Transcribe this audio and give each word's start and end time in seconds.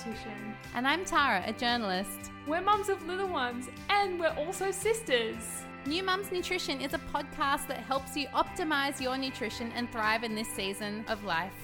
dietitian. 0.00 0.54
And 0.74 0.86
I'm 0.86 1.04
Tara, 1.04 1.42
a 1.46 1.52
journalist. 1.52 2.30
We're 2.46 2.60
mums 2.60 2.88
of 2.88 3.06
little 3.06 3.28
ones, 3.28 3.68
and 3.88 4.18
we're 4.18 4.34
also 4.38 4.70
sisters. 4.70 5.36
New 5.86 6.02
Mums 6.02 6.30
Nutrition 6.30 6.80
is 6.80 6.94
a 6.94 6.98
podcast 7.12 7.66
that 7.68 7.78
helps 7.78 8.16
you 8.16 8.26
optimize 8.28 9.00
your 9.00 9.16
nutrition 9.16 9.72
and 9.74 9.90
thrive 9.90 10.24
in 10.24 10.34
this 10.34 10.48
season 10.48 11.04
of 11.08 11.24
life. 11.24 11.54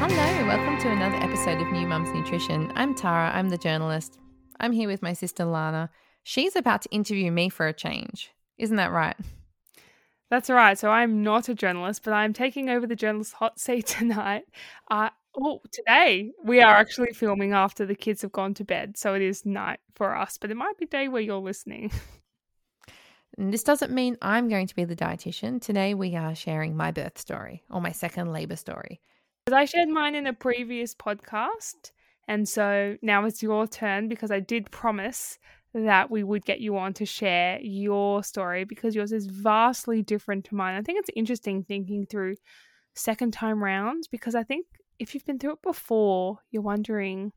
Hello, 0.00 0.46
welcome 0.46 0.78
to 0.80 0.90
another 0.90 1.16
episode 1.16 1.60
of 1.60 1.72
New 1.72 1.86
Mums 1.86 2.10
Nutrition. 2.12 2.70
I'm 2.74 2.94
Tara, 2.94 3.30
I'm 3.34 3.48
the 3.48 3.58
journalist. 3.58 4.18
I'm 4.60 4.72
here 4.72 4.88
with 4.88 5.02
my 5.02 5.12
sister 5.12 5.44
Lana. 5.44 5.90
She's 6.22 6.56
about 6.56 6.82
to 6.82 6.90
interview 6.90 7.30
me 7.30 7.48
for 7.48 7.66
a 7.66 7.72
change. 7.72 8.30
Isn't 8.58 8.76
that 8.76 8.92
right? 8.92 9.16
That's 10.30 10.50
right. 10.50 10.78
So 10.78 10.90
I'm 10.90 11.22
not 11.22 11.48
a 11.48 11.54
journalist, 11.54 12.02
but 12.04 12.12
I'm 12.12 12.34
taking 12.34 12.68
over 12.68 12.86
the 12.86 12.96
journalist 12.96 13.34
hot 13.34 13.58
seat 13.58 13.86
tonight. 13.98 14.44
Uh, 14.90 15.10
oh, 15.40 15.60
today 15.70 16.32
we 16.44 16.60
are 16.60 16.74
actually 16.74 17.12
filming 17.12 17.52
after 17.52 17.86
the 17.86 17.94
kids 17.94 18.22
have 18.22 18.32
gone 18.32 18.54
to 18.54 18.64
bed. 18.64 18.96
So 18.96 19.14
it 19.14 19.22
is 19.22 19.46
night 19.46 19.80
for 19.94 20.14
us, 20.14 20.38
but 20.38 20.50
it 20.50 20.56
might 20.56 20.78
be 20.78 20.86
day 20.86 21.08
where 21.08 21.22
you're 21.22 21.38
listening. 21.38 21.90
And 23.38 23.52
this 23.52 23.62
doesn't 23.62 23.92
mean 23.92 24.16
I'm 24.20 24.48
going 24.48 24.66
to 24.66 24.74
be 24.74 24.84
the 24.84 24.96
dietitian. 24.96 25.62
Today 25.62 25.94
we 25.94 26.16
are 26.16 26.34
sharing 26.34 26.76
my 26.76 26.90
birth 26.90 27.18
story 27.18 27.62
or 27.70 27.80
my 27.80 27.92
second 27.92 28.32
labor 28.32 28.56
story. 28.56 29.00
Because 29.44 29.56
I 29.56 29.64
shared 29.64 29.88
mine 29.88 30.16
in 30.16 30.26
a 30.26 30.32
previous 30.32 30.92
podcast. 30.92 31.92
And 32.26 32.48
so 32.48 32.96
now 33.00 33.24
it's 33.26 33.40
your 33.40 33.68
turn 33.68 34.08
because 34.08 34.32
I 34.32 34.40
did 34.40 34.72
promise 34.72 35.38
that 35.72 36.10
we 36.10 36.24
would 36.24 36.44
get 36.44 36.60
you 36.60 36.76
on 36.78 36.94
to 36.94 37.06
share 37.06 37.60
your 37.60 38.24
story 38.24 38.64
because 38.64 38.96
yours 38.96 39.12
is 39.12 39.26
vastly 39.26 40.02
different 40.02 40.46
to 40.46 40.56
mine. 40.56 40.74
I 40.74 40.82
think 40.82 40.98
it's 40.98 41.10
interesting 41.14 41.62
thinking 41.62 42.06
through 42.06 42.36
second 42.94 43.32
time 43.32 43.62
rounds 43.62 44.08
because 44.08 44.34
I 44.34 44.42
think 44.42 44.66
if 44.98 45.14
you've 45.14 45.24
been 45.24 45.38
through 45.38 45.52
it 45.52 45.62
before, 45.62 46.38
you're 46.50 46.62
wondering 46.62 47.32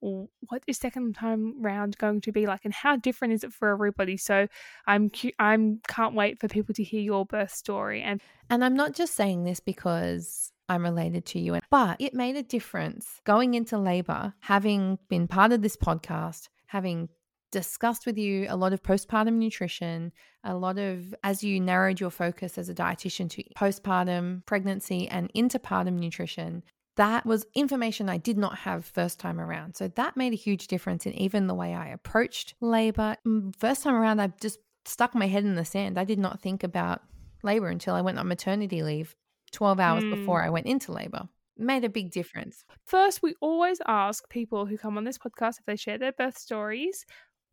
what 0.00 0.62
is 0.68 0.78
second 0.78 1.16
time 1.16 1.60
round 1.60 1.98
going 1.98 2.20
to 2.20 2.30
be 2.30 2.46
like 2.46 2.60
and 2.64 2.72
how 2.72 2.94
different 2.94 3.34
is 3.34 3.42
it 3.42 3.52
for 3.52 3.68
everybody 3.70 4.16
so 4.16 4.46
i'm 4.86 5.10
i'm 5.40 5.80
can't 5.88 6.14
wait 6.14 6.38
for 6.38 6.46
people 6.46 6.72
to 6.72 6.84
hear 6.84 7.00
your 7.00 7.26
birth 7.26 7.50
story 7.50 8.00
and 8.00 8.20
and 8.48 8.64
i'm 8.64 8.74
not 8.74 8.94
just 8.94 9.16
saying 9.16 9.42
this 9.42 9.58
because 9.58 10.52
I'm 10.68 10.82
related 10.82 11.24
to 11.26 11.38
you. 11.38 11.58
But 11.70 11.96
it 11.98 12.14
made 12.14 12.36
a 12.36 12.42
difference 12.42 13.20
going 13.24 13.54
into 13.54 13.78
labor, 13.78 14.34
having 14.40 14.98
been 15.08 15.26
part 15.26 15.52
of 15.52 15.62
this 15.62 15.76
podcast, 15.76 16.48
having 16.66 17.08
discussed 17.50 18.04
with 18.04 18.18
you 18.18 18.46
a 18.48 18.56
lot 18.56 18.74
of 18.74 18.82
postpartum 18.82 19.34
nutrition, 19.34 20.12
a 20.44 20.54
lot 20.54 20.78
of, 20.78 21.14
as 21.24 21.42
you 21.42 21.58
narrowed 21.58 21.98
your 21.98 22.10
focus 22.10 22.58
as 22.58 22.68
a 22.68 22.74
dietitian 22.74 23.30
to 23.30 23.42
postpartum, 23.56 24.44
pregnancy, 24.44 25.08
and 25.08 25.32
intrapartum 25.32 25.98
nutrition. 25.98 26.62
That 26.98 27.24
was 27.24 27.46
information 27.54 28.08
I 28.08 28.16
did 28.16 28.36
not 28.36 28.58
have 28.58 28.84
first 28.84 29.20
time 29.20 29.40
around. 29.40 29.76
So 29.76 29.86
that 29.86 30.16
made 30.16 30.32
a 30.32 30.36
huge 30.36 30.66
difference 30.66 31.06
in 31.06 31.12
even 31.14 31.46
the 31.46 31.54
way 31.54 31.72
I 31.72 31.90
approached 31.90 32.54
labor. 32.60 33.16
Mm, 33.24 33.54
first 33.56 33.84
time 33.84 33.94
around, 33.94 34.20
I 34.20 34.32
just 34.40 34.58
stuck 34.84 35.14
my 35.14 35.28
head 35.28 35.44
in 35.44 35.54
the 35.54 35.64
sand. 35.64 35.96
I 35.96 36.02
did 36.02 36.18
not 36.18 36.40
think 36.40 36.64
about 36.64 37.02
labor 37.44 37.68
until 37.68 37.94
I 37.94 38.00
went 38.00 38.18
on 38.18 38.26
maternity 38.26 38.82
leave 38.82 39.14
12 39.52 39.78
hours 39.78 40.02
mm. 40.02 40.10
before 40.10 40.42
I 40.42 40.50
went 40.50 40.66
into 40.66 40.90
labor. 40.90 41.28
Made 41.56 41.84
a 41.84 41.88
big 41.88 42.10
difference. 42.10 42.64
First, 42.84 43.22
we 43.22 43.36
always 43.40 43.78
ask 43.86 44.28
people 44.28 44.66
who 44.66 44.76
come 44.76 44.98
on 44.98 45.04
this 45.04 45.18
podcast 45.18 45.60
if 45.60 45.66
they 45.66 45.76
share 45.76 45.98
their 45.98 46.10
birth 46.10 46.36
stories, 46.36 47.06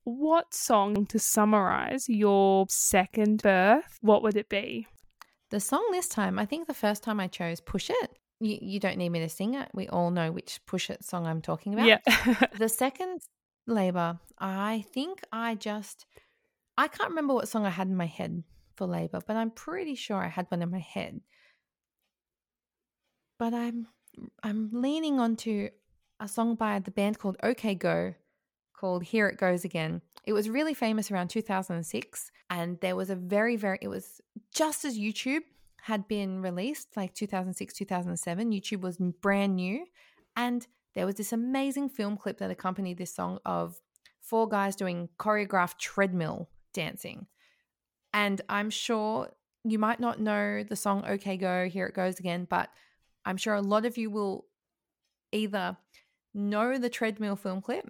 what 0.05 0.55
song 0.55 1.05
to 1.05 1.19
summarize 1.19 2.09
your 2.09 2.65
second 2.67 3.43
birth, 3.43 3.99
what 4.01 4.23
would 4.23 4.37
it 4.37 4.49
be? 4.49 4.87
The 5.51 5.59
song 5.59 5.87
this 5.91 6.07
time, 6.07 6.39
I 6.39 6.47
think 6.47 6.65
the 6.65 6.73
first 6.73 7.03
time 7.03 7.19
I 7.19 7.27
chose 7.27 7.61
Push 7.61 7.91
It. 7.91 8.17
You, 8.39 8.57
you 8.61 8.79
don't 8.79 8.97
need 8.97 9.09
me 9.09 9.19
to 9.19 9.29
sing 9.29 9.55
it. 9.55 9.69
We 9.73 9.87
all 9.87 10.11
know 10.11 10.31
which 10.31 10.59
Push 10.65 10.89
It 10.89 11.03
song 11.03 11.25
I'm 11.25 11.41
talking 11.41 11.73
about. 11.73 11.87
Yeah. 11.87 11.99
the 12.57 12.69
second 12.69 13.21
labor, 13.65 14.19
I 14.39 14.85
think 14.93 15.21
I 15.31 15.55
just, 15.55 16.05
I 16.77 16.87
can't 16.87 17.09
remember 17.09 17.33
what 17.33 17.47
song 17.47 17.65
I 17.65 17.69
had 17.69 17.87
in 17.87 17.95
my 17.95 18.05
head 18.05 18.43
for 18.75 18.87
labor, 18.87 19.21
but 19.25 19.37
I'm 19.37 19.51
pretty 19.51 19.95
sure 19.95 20.17
I 20.17 20.27
had 20.27 20.47
one 20.49 20.61
in 20.61 20.69
my 20.69 20.79
head 20.79 21.21
but 23.37 23.53
I'm 23.53 23.87
I'm 24.43 24.69
leaning 24.71 25.19
onto 25.19 25.69
a 26.19 26.27
song 26.27 26.55
by 26.55 26.79
the 26.79 26.91
band 26.91 27.19
called 27.19 27.37
OK 27.43 27.75
Go 27.75 28.13
called 28.73 29.03
Here 29.03 29.27
It 29.27 29.37
Goes 29.37 29.63
Again. 29.63 30.01
It 30.25 30.33
was 30.33 30.49
really 30.49 30.73
famous 30.73 31.11
around 31.11 31.29
2006 31.29 32.31
and 32.49 32.79
there 32.81 32.95
was 32.95 33.09
a 33.09 33.15
very 33.15 33.55
very 33.55 33.79
it 33.81 33.87
was 33.87 34.21
just 34.53 34.85
as 34.85 34.97
YouTube 34.97 35.41
had 35.85 36.07
been 36.07 36.41
released 36.41 36.87
like 36.95 37.13
2006 37.13 37.73
2007 37.73 38.51
YouTube 38.51 38.81
was 38.81 38.97
brand 39.21 39.55
new 39.55 39.85
and 40.35 40.67
there 40.95 41.05
was 41.05 41.15
this 41.15 41.33
amazing 41.33 41.89
film 41.89 42.17
clip 42.17 42.39
that 42.39 42.49
accompanied 42.49 42.97
this 42.97 43.13
song 43.13 43.39
of 43.45 43.79
four 44.21 44.47
guys 44.47 44.75
doing 44.75 45.09
choreographed 45.19 45.77
treadmill 45.77 46.49
dancing. 46.73 47.27
And 48.13 48.41
I'm 48.49 48.69
sure 48.69 49.29
you 49.63 49.77
might 49.77 49.99
not 49.99 50.19
know 50.19 50.63
the 50.63 50.75
song 50.75 51.03
OK 51.05 51.37
Go, 51.37 51.67
Here 51.67 51.85
It 51.85 51.93
Goes 51.93 52.19
Again, 52.19 52.47
but 52.49 52.69
I'm 53.25 53.37
sure 53.37 53.53
a 53.53 53.61
lot 53.61 53.85
of 53.85 53.97
you 53.97 54.09
will 54.09 54.45
either 55.31 55.77
know 56.33 56.77
the 56.77 56.89
treadmill 56.89 57.35
film 57.35 57.61
clip 57.61 57.89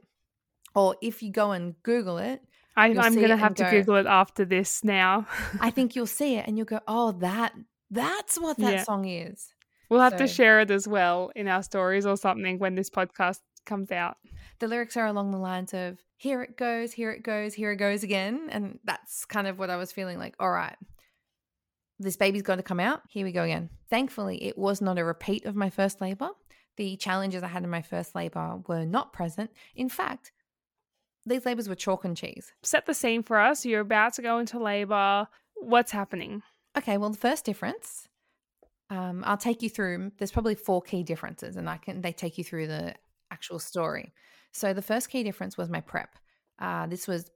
or 0.73 0.95
if 1.01 1.21
you 1.21 1.31
go 1.31 1.51
and 1.51 1.75
Google 1.83 2.17
it. 2.17 2.41
I, 2.75 2.87
am 2.87 3.15
going 3.15 3.29
to 3.29 3.37
have 3.37 3.55
to 3.55 3.69
Google 3.69 3.95
it 3.95 4.05
after 4.05 4.43
this 4.43 4.83
now. 4.83 5.27
I 5.61 5.69
think 5.71 5.95
you'll 5.95 6.07
see 6.07 6.35
it 6.35 6.45
and 6.45 6.57
you'll 6.57 6.65
go, 6.65 6.81
oh, 6.87 7.13
that 7.13 7.53
that's 7.95 8.39
what 8.39 8.57
that 8.57 8.73
yeah. 8.73 8.83
song 8.83 9.05
is. 9.05 9.47
We'll 9.89 10.01
have 10.01 10.13
so, 10.13 10.19
to 10.19 10.27
share 10.27 10.59
it 10.61 10.71
as 10.71 10.87
well 10.87 11.31
in 11.35 11.47
our 11.47 11.63
stories 11.63 12.05
or 12.05 12.17
something 12.17 12.59
when 12.59 12.75
this 12.75 12.89
podcast 12.89 13.39
comes 13.65 13.91
out. 13.91 14.17
The 14.59 14.67
lyrics 14.67 14.97
are 14.97 15.05
along 15.05 15.31
the 15.31 15.37
lines 15.37 15.73
of, 15.73 15.97
here 16.17 16.41
it 16.41 16.57
goes, 16.57 16.93
here 16.93 17.11
it 17.11 17.23
goes, 17.23 17.53
here 17.53 17.71
it 17.71 17.77
goes 17.77 18.03
again. 18.03 18.47
And 18.49 18.79
that's 18.83 19.25
kind 19.25 19.47
of 19.47 19.59
what 19.59 19.69
I 19.69 19.77
was 19.77 19.91
feeling 19.91 20.17
like, 20.17 20.35
all 20.39 20.51
right, 20.51 20.75
this 21.99 22.17
baby's 22.17 22.41
going 22.41 22.57
to 22.57 22.63
come 22.63 22.79
out. 22.79 23.01
Here 23.09 23.25
we 23.25 23.31
go 23.31 23.43
again. 23.43 23.69
Thankfully, 23.89 24.43
it 24.43 24.57
was 24.57 24.81
not 24.81 24.97
a 24.97 25.05
repeat 25.05 25.45
of 25.45 25.55
my 25.55 25.69
first 25.69 26.01
labor. 26.01 26.29
The 26.77 26.97
challenges 26.97 27.43
I 27.43 27.47
had 27.47 27.63
in 27.63 27.69
my 27.69 27.81
first 27.81 28.15
labor 28.15 28.59
were 28.67 28.85
not 28.85 29.13
present. 29.13 29.51
In 29.75 29.89
fact, 29.89 30.31
these 31.25 31.45
labors 31.45 31.69
were 31.69 31.75
chalk 31.75 32.05
and 32.05 32.17
cheese. 32.17 32.51
Set 32.63 32.85
the 32.85 32.93
scene 32.93 33.23
for 33.23 33.39
us. 33.39 33.65
You're 33.65 33.81
about 33.81 34.13
to 34.15 34.21
go 34.21 34.39
into 34.39 34.59
labor. 34.59 35.27
What's 35.55 35.91
happening? 35.91 36.43
Okay, 36.77 36.97
well, 36.97 37.09
the 37.09 37.17
first 37.17 37.45
difference, 37.45 38.07
um, 38.89 39.23
I'll 39.25 39.37
take 39.37 39.61
you 39.61 39.69
through. 39.69 40.11
There's 40.17 40.31
probably 40.31 40.55
four 40.55 40.81
key 40.81 41.03
differences, 41.03 41.55
and 41.55 41.69
I 41.69 41.77
can 41.77 42.01
they 42.01 42.11
take 42.11 42.37
you 42.37 42.43
through 42.43 42.67
the 42.67 42.95
actual 43.31 43.59
story. 43.59 44.13
So 44.51 44.73
the 44.73 44.81
first 44.81 45.09
key 45.09 45.23
difference 45.23 45.57
was 45.57 45.69
my 45.69 45.81
prep. 45.81 46.15
Uh, 46.59 46.87
this 46.87 47.07
was, 47.07 47.29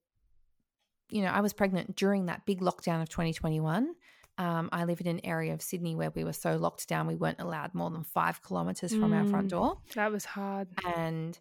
you 1.09 1.21
know, 1.21 1.29
I 1.29 1.41
was 1.41 1.53
pregnant 1.53 1.95
during 1.95 2.27
that 2.27 2.45
big 2.45 2.61
lockdown 2.61 3.01
of 3.01 3.09
2021. 3.09 3.93
Um, 4.37 4.69
I 4.71 4.85
live 4.85 5.01
in 5.01 5.07
an 5.07 5.19
area 5.25 5.53
of 5.53 5.61
Sydney 5.61 5.95
where 5.95 6.11
we 6.11 6.23
were 6.23 6.33
so 6.33 6.55
locked 6.55 6.87
down, 6.87 7.07
we 7.07 7.17
weren't 7.17 7.41
allowed 7.41 7.73
more 7.75 7.89
than 7.89 8.03
five 8.03 8.41
kilometers 8.41 8.93
from 8.93 9.11
mm, 9.11 9.17
our 9.17 9.25
front 9.27 9.47
mm, 9.47 9.49
door. 9.49 9.77
That 9.95 10.13
was 10.13 10.23
hard. 10.23 10.69
And 10.95 11.37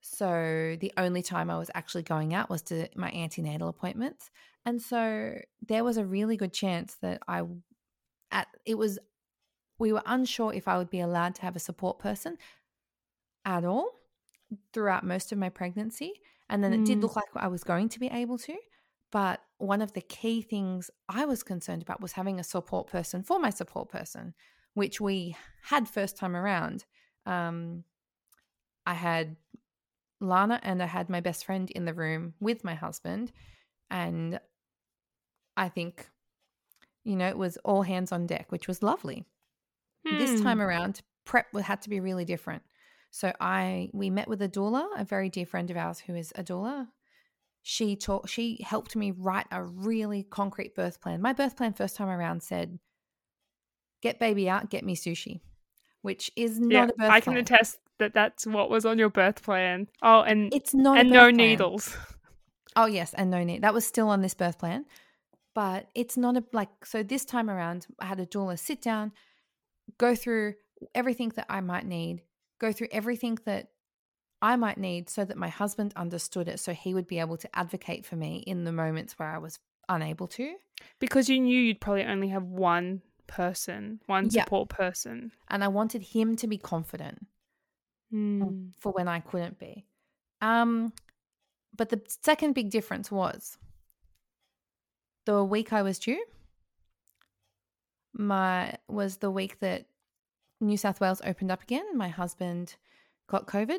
so 0.00 0.76
the 0.80 0.92
only 0.96 1.22
time 1.22 1.50
I 1.50 1.58
was 1.58 1.70
actually 1.74 2.02
going 2.02 2.34
out 2.34 2.50
was 2.50 2.62
to 2.62 2.88
my 2.96 3.10
antenatal 3.10 3.68
appointments. 3.68 4.30
And 4.64 4.80
so 4.80 5.38
there 5.66 5.84
was 5.84 5.96
a 5.96 6.04
really 6.04 6.36
good 6.36 6.52
chance 6.52 6.96
that 7.02 7.22
I, 7.28 7.42
at 8.30 8.48
it 8.64 8.76
was, 8.76 8.98
we 9.78 9.92
were 9.92 10.02
unsure 10.06 10.52
if 10.52 10.68
I 10.68 10.78
would 10.78 10.90
be 10.90 11.00
allowed 11.00 11.34
to 11.36 11.42
have 11.42 11.56
a 11.56 11.60
support 11.60 11.98
person 11.98 12.36
at 13.44 13.64
all 13.64 13.90
throughout 14.72 15.04
most 15.04 15.32
of 15.32 15.38
my 15.38 15.48
pregnancy. 15.48 16.12
And 16.48 16.64
then 16.64 16.72
mm. 16.72 16.80
it 16.80 16.86
did 16.86 16.98
mm. 16.98 17.02
look 17.02 17.16
like 17.16 17.26
I 17.36 17.48
was 17.48 17.64
going 17.64 17.88
to 17.90 18.00
be 18.00 18.08
able 18.08 18.38
to. 18.38 18.56
But 19.12 19.40
one 19.58 19.82
of 19.82 19.92
the 19.92 20.00
key 20.00 20.40
things 20.40 20.90
I 21.08 21.24
was 21.24 21.42
concerned 21.42 21.82
about 21.82 22.00
was 22.00 22.12
having 22.12 22.38
a 22.38 22.44
support 22.44 22.86
person 22.86 23.22
for 23.22 23.38
my 23.38 23.50
support 23.50 23.88
person, 23.88 24.34
which 24.74 25.00
we 25.00 25.36
had 25.64 25.88
first 25.88 26.16
time 26.16 26.36
around. 26.36 26.84
Um, 27.26 27.84
I 28.86 28.94
had 28.94 29.36
Lana 30.20 30.60
and 30.62 30.82
I 30.82 30.86
had 30.86 31.08
my 31.08 31.20
best 31.20 31.44
friend 31.44 31.70
in 31.70 31.84
the 31.84 31.94
room 31.94 32.34
with 32.40 32.64
my 32.64 32.74
husband. 32.74 33.32
And 33.90 34.38
I 35.56 35.68
think, 35.68 36.08
you 37.04 37.16
know, 37.16 37.28
it 37.28 37.38
was 37.38 37.56
all 37.58 37.82
hands 37.82 38.12
on 38.12 38.26
deck, 38.26 38.52
which 38.52 38.68
was 38.68 38.82
lovely. 38.82 39.24
Hmm. 40.06 40.18
This 40.18 40.40
time 40.40 40.60
around, 40.60 41.00
prep 41.24 41.54
had 41.56 41.82
to 41.82 41.90
be 41.90 42.00
really 42.00 42.24
different. 42.24 42.62
So 43.10 43.32
I 43.40 43.90
we 43.92 44.08
met 44.10 44.28
with 44.28 44.40
a 44.42 44.48
doula, 44.48 44.86
a 44.96 45.04
very 45.04 45.28
dear 45.28 45.46
friend 45.46 45.70
of 45.70 45.76
ours 45.76 46.00
who 46.00 46.14
is 46.14 46.32
a 46.36 46.44
doula, 46.44 46.88
she 47.62 47.96
taught 47.96 48.28
she 48.28 48.62
helped 48.62 48.96
me 48.96 49.10
write 49.10 49.46
a 49.50 49.62
really 49.62 50.22
concrete 50.22 50.74
birth 50.74 51.00
plan. 51.00 51.20
My 51.20 51.32
birth 51.32 51.56
plan 51.56 51.72
first 51.72 51.96
time 51.96 52.08
around 52.08 52.42
said, 52.42 52.78
"Get 54.00 54.18
baby 54.18 54.48
out, 54.48 54.70
get 54.70 54.84
me 54.84 54.96
sushi," 54.96 55.40
which 56.02 56.30
is 56.36 56.58
not 56.58 56.72
yeah, 56.72 56.84
a 56.84 56.86
birth. 56.86 57.10
I 57.10 57.20
can 57.20 57.32
plan. 57.32 57.42
attest 57.44 57.78
that 58.00 58.12
that's 58.12 58.46
what 58.46 58.68
was 58.68 58.84
on 58.84 58.98
your 58.98 59.08
birth 59.10 59.42
plan. 59.42 59.88
Oh, 60.02 60.22
and 60.22 60.52
it's 60.52 60.74
not 60.74 60.98
and 60.98 61.08
no 61.10 61.24
plan. 61.26 61.36
needles. 61.36 61.96
Oh 62.76 62.86
yes, 62.86 63.14
and 63.14 63.30
no 63.30 63.42
need. 63.44 63.62
That 63.62 63.74
was 63.74 63.86
still 63.86 64.08
on 64.08 64.20
this 64.22 64.34
birth 64.34 64.58
plan, 64.58 64.84
but 65.54 65.86
it's 65.94 66.16
not 66.16 66.36
a 66.36 66.44
like. 66.52 66.84
So 66.84 67.02
this 67.02 67.24
time 67.24 67.48
around, 67.48 67.86
I 67.98 68.06
had 68.06 68.20
a 68.20 68.26
doula 68.26 68.58
sit 68.58 68.82
down, 68.82 69.12
go 69.98 70.14
through 70.14 70.54
everything 70.94 71.30
that 71.36 71.46
I 71.48 71.60
might 71.60 71.86
need, 71.86 72.22
go 72.60 72.72
through 72.72 72.88
everything 72.92 73.38
that 73.44 73.70
I 74.42 74.56
might 74.56 74.78
need 74.78 75.10
so 75.10 75.24
that 75.24 75.36
my 75.36 75.48
husband 75.48 75.92
understood 75.96 76.48
it 76.48 76.60
so 76.60 76.72
he 76.72 76.94
would 76.94 77.06
be 77.06 77.18
able 77.18 77.36
to 77.38 77.56
advocate 77.58 78.06
for 78.06 78.16
me 78.16 78.42
in 78.46 78.64
the 78.64 78.72
moments 78.72 79.18
where 79.18 79.28
I 79.28 79.38
was 79.38 79.58
unable 79.88 80.28
to. 80.28 80.54
Because 80.98 81.28
you 81.28 81.38
knew 81.40 81.60
you'd 81.60 81.80
probably 81.80 82.04
only 82.04 82.28
have 82.28 82.44
one 82.44 83.02
person, 83.26 84.00
one 84.06 84.30
Yeah. 84.30 84.44
support 84.44 84.70
person. 84.70 85.32
And 85.48 85.62
I 85.62 85.68
wanted 85.68 86.02
him 86.02 86.36
to 86.36 86.46
be 86.46 86.56
confident 86.56 87.26
Mm. 88.12 88.72
for 88.78 88.90
when 88.92 89.06
I 89.06 89.20
couldn't 89.20 89.58
be. 89.58 89.84
Um, 90.40 90.92
but 91.76 91.90
the 91.90 92.00
second 92.22 92.54
big 92.54 92.70
difference 92.70 93.10
was 93.10 93.56
the 95.26 95.44
week 95.44 95.72
I 95.72 95.82
was 95.82 95.98
due. 95.98 96.24
My 98.12 98.74
was 98.88 99.18
the 99.18 99.30
week 99.30 99.60
that 99.60 99.86
New 100.60 100.76
South 100.76 101.00
Wales 101.00 101.22
opened 101.24 101.52
up 101.52 101.62
again. 101.62 101.96
My 101.96 102.08
husband 102.08 102.76
got 103.28 103.46
COVID. 103.46 103.78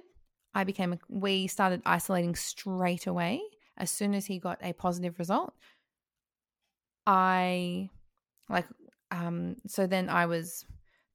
I 0.53 0.63
became 0.63 0.93
a, 0.93 0.99
we 1.09 1.47
started 1.47 1.81
isolating 1.85 2.35
straight 2.35 3.07
away 3.07 3.41
as 3.77 3.89
soon 3.89 4.13
as 4.13 4.25
he 4.25 4.39
got 4.39 4.59
a 4.61 4.73
positive 4.73 5.19
result. 5.19 5.53
I 7.05 7.89
like 8.49 8.67
um 9.11 9.57
so 9.67 9.87
then 9.87 10.09
I 10.09 10.25
was 10.25 10.65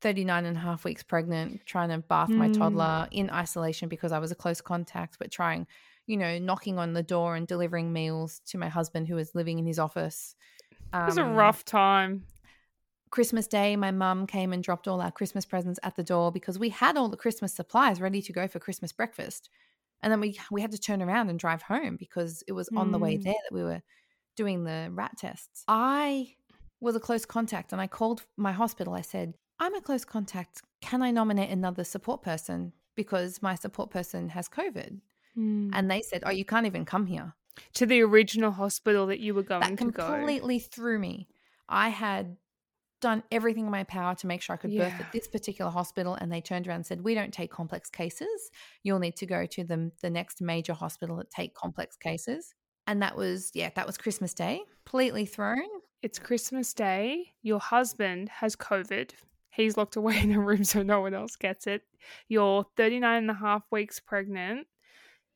39 0.00 0.44
and 0.44 0.56
a 0.56 0.60
half 0.60 0.84
weeks 0.84 1.02
pregnant, 1.02 1.64
trying 1.66 1.88
to 1.90 1.98
bath 1.98 2.37
my 2.37 2.48
Mm. 2.48 2.52
toddler 2.52 3.08
in 3.10 3.31
isolation 3.31 3.88
because 3.88 4.12
I 4.12 4.19
was 4.19 4.31
a 4.31 4.34
close 4.37 4.60
contact, 4.60 5.19
but 5.19 5.31
trying, 5.31 5.66
you 6.06 6.16
know, 6.16 6.38
knocking 6.38 6.78
on 6.78 6.93
the 6.93 7.02
door 7.02 7.37
and 7.37 7.46
delivering 7.46 7.93
meals 7.93 8.40
to 8.46 8.58
my 8.58 8.69
husband 8.69 9.08
who 9.08 9.14
was 9.16 9.34
living 9.34 9.58
in 9.58 9.66
his 9.66 9.78
office. 9.78 10.37
It 11.06 11.10
was 11.10 11.16
a 11.16 11.25
Um, 11.25 11.25
rough 11.25 11.64
time. 11.64 12.26
Christmas 13.10 13.46
Day, 13.46 13.76
my 13.76 13.90
mum 13.93 14.26
came 14.26 14.52
and 14.52 14.62
dropped 14.62 14.88
all 14.88 15.00
our 15.00 15.12
Christmas 15.12 15.44
presents 15.46 15.78
at 15.82 15.96
the 15.96 16.02
door 16.02 16.32
because 16.32 16.58
we 16.58 16.70
had 16.70 16.96
all 16.96 17.08
the 17.08 17.16
Christmas 17.16 17.54
supplies 17.54 18.00
ready 18.00 18.20
to 18.22 18.32
go 18.32 18.49
for 18.49 18.58
Christmas 18.58 18.92
breakfast. 18.92 19.49
And 20.02 20.12
then 20.12 20.20
we 20.20 20.38
we 20.50 20.60
had 20.62 20.72
to 20.72 20.78
turn 20.78 21.02
around 21.02 21.31
and 21.31 21.38
drive 21.38 21.62
home 21.62 21.96
because 21.96 22.42
it 22.49 22.52
was 22.52 22.69
on 22.76 22.90
the 22.92 22.99
way 22.99 23.16
Mm. 23.16 23.22
there 23.25 23.34
that 23.34 23.54
we 23.54 23.62
were 23.62 23.82
doing 24.37 24.64
the 24.64 24.90
rat 24.92 25.16
tests. 25.19 25.69
I 25.69 26.37
was 26.81 26.96
a 26.96 27.00
close 27.00 27.25
contact 27.25 27.72
and 27.72 27.81
I 27.81 27.87
called 27.87 28.26
my 28.37 28.52
hospital. 28.52 28.94
I 28.94 29.00
said, 29.00 29.34
I'm 29.58 29.75
a 29.75 29.81
close 29.81 30.05
contact. 30.05 30.62
Can 30.81 31.03
I 31.03 31.11
nominate 31.11 31.50
another 31.50 31.85
support 31.85 32.23
person 32.23 32.73
because 32.94 33.43
my 33.43 33.55
support 33.55 33.91
person 33.91 34.29
has 34.31 34.49
COVID? 34.49 35.00
Mm. 35.37 35.70
And 35.73 35.91
they 35.91 36.03
said, 36.03 36.23
Oh, 36.26 36.31
you 36.31 36.44
can't 36.44 36.67
even 36.67 36.85
come 36.85 37.06
here 37.06 37.35
to 37.75 37.87
the 37.87 38.03
original 38.03 38.50
hospital 38.50 39.06
that 39.06 39.20
you 39.20 39.35
were 39.35 39.43
going 39.43 39.61
that 39.61 39.79
to 39.79 39.91
go. 39.91 40.06
completely 40.06 40.58
threw 40.58 40.99
me. 40.99 41.29
I 41.69 41.88
had 41.88 42.37
done 43.00 43.23
everything 43.31 43.67
in 43.67 43.70
my 43.70 43.85
power 43.85 44.14
to 44.14 44.26
make 44.26 44.41
sure 44.41 44.55
I 44.55 44.56
could 44.56 44.76
birth 44.76 44.94
at 44.99 45.12
this 45.12 45.29
particular 45.29 45.70
hospital, 45.70 46.14
and 46.14 46.32
they 46.32 46.41
turned 46.41 46.67
around 46.67 46.76
and 46.76 46.87
said, 46.87 47.02
"We 47.02 47.14
don't 47.14 47.32
take 47.32 47.50
complex 47.50 47.91
cases. 47.91 48.50
You'll 48.82 48.99
need 48.99 49.17
to 49.17 49.26
go 49.26 49.47
to 49.47 49.64
the 49.64 49.91
the 50.00 50.11
next 50.11 50.41
major 50.41 50.73
hospital 50.73 51.17
that 51.17 51.31
take 51.31 51.55
complex 51.55 51.97
cases." 51.97 52.55
And 52.87 53.02
that 53.02 53.17
was 53.17 53.50
yeah, 53.55 53.70
that 53.75 53.87
was 53.87 53.99
Christmas 53.99 54.32
Day. 54.32 54.62
Completely 54.85 55.26
thrown. 55.26 55.69
It's 56.02 56.19
Christmas 56.19 56.73
Day. 56.73 57.32
Your 57.43 57.61
husband 57.61 58.29
has 58.29 58.55
COVID. 58.56 59.12
He's 59.56 59.76
locked 59.76 59.97
away 59.97 60.20
in 60.20 60.32
a 60.32 60.41
room 60.41 60.64
so 60.64 60.82
no 60.82 61.00
one 61.00 61.14
else 61.14 61.35
gets 61.37 61.67
it. 61.67 61.82
You're 62.29 62.67
39 62.76 63.17
and 63.17 63.31
a 63.31 63.35
half 63.35 63.62
weeks 63.70 63.99
pregnant. 63.99 64.67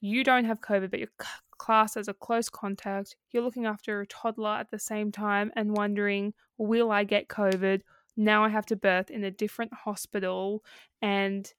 You 0.03 0.25
don't 0.25 0.45
have 0.45 0.61
COVID, 0.61 0.91
but 0.91 1.01
you're 1.01 1.09
c- 1.21 1.29
classed 1.59 1.97
as 1.97 2.09
a 2.09 2.15
close 2.15 2.49
contact. 2.49 3.17
You're 3.33 3.43
looking 3.43 3.67
after 3.67 4.01
a 4.01 4.07
toddler 4.07 4.51
at 4.51 4.71
the 4.71 4.79
same 4.79 5.11
time 5.11 5.51
and 5.57 5.77
wondering, 5.77 6.35
will 6.59 6.91
I 6.91 7.05
get 7.05 7.29
COVID? 7.29 7.81
Now 8.17 8.45
I 8.45 8.51
have 8.51 8.67
to 8.67 8.77
birth 8.77 9.11
in 9.11 9.25
a 9.25 9.31
different 9.31 9.73
hospital 9.73 10.63
and 11.01 11.53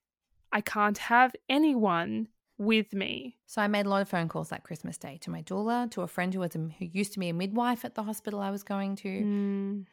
I 0.52 0.60
can't 0.60 0.98
have 0.98 1.34
anyone 1.48 2.28
with 2.58 2.92
me. 2.92 3.38
So 3.46 3.60
I 3.60 3.66
made 3.66 3.86
a 3.86 3.88
lot 3.88 4.02
of 4.02 4.08
phone 4.08 4.28
calls 4.28 4.50
that 4.50 4.62
Christmas 4.62 4.98
Day 4.98 5.18
to 5.22 5.30
my 5.30 5.42
doula, 5.42 5.90
to 5.92 6.02
a 6.02 6.06
friend 6.06 6.32
who 6.32 6.40
was 6.40 6.54
a, 6.54 6.58
who 6.58 6.84
used 6.84 7.12
to 7.14 7.18
be 7.18 7.28
a 7.28 7.34
midwife 7.34 7.84
at 7.84 7.94
the 7.94 8.04
hospital 8.04 8.40
I 8.40 8.50
was 8.50 8.62
going 8.62 8.96
to. 8.96 9.08
Mm. 9.08 9.86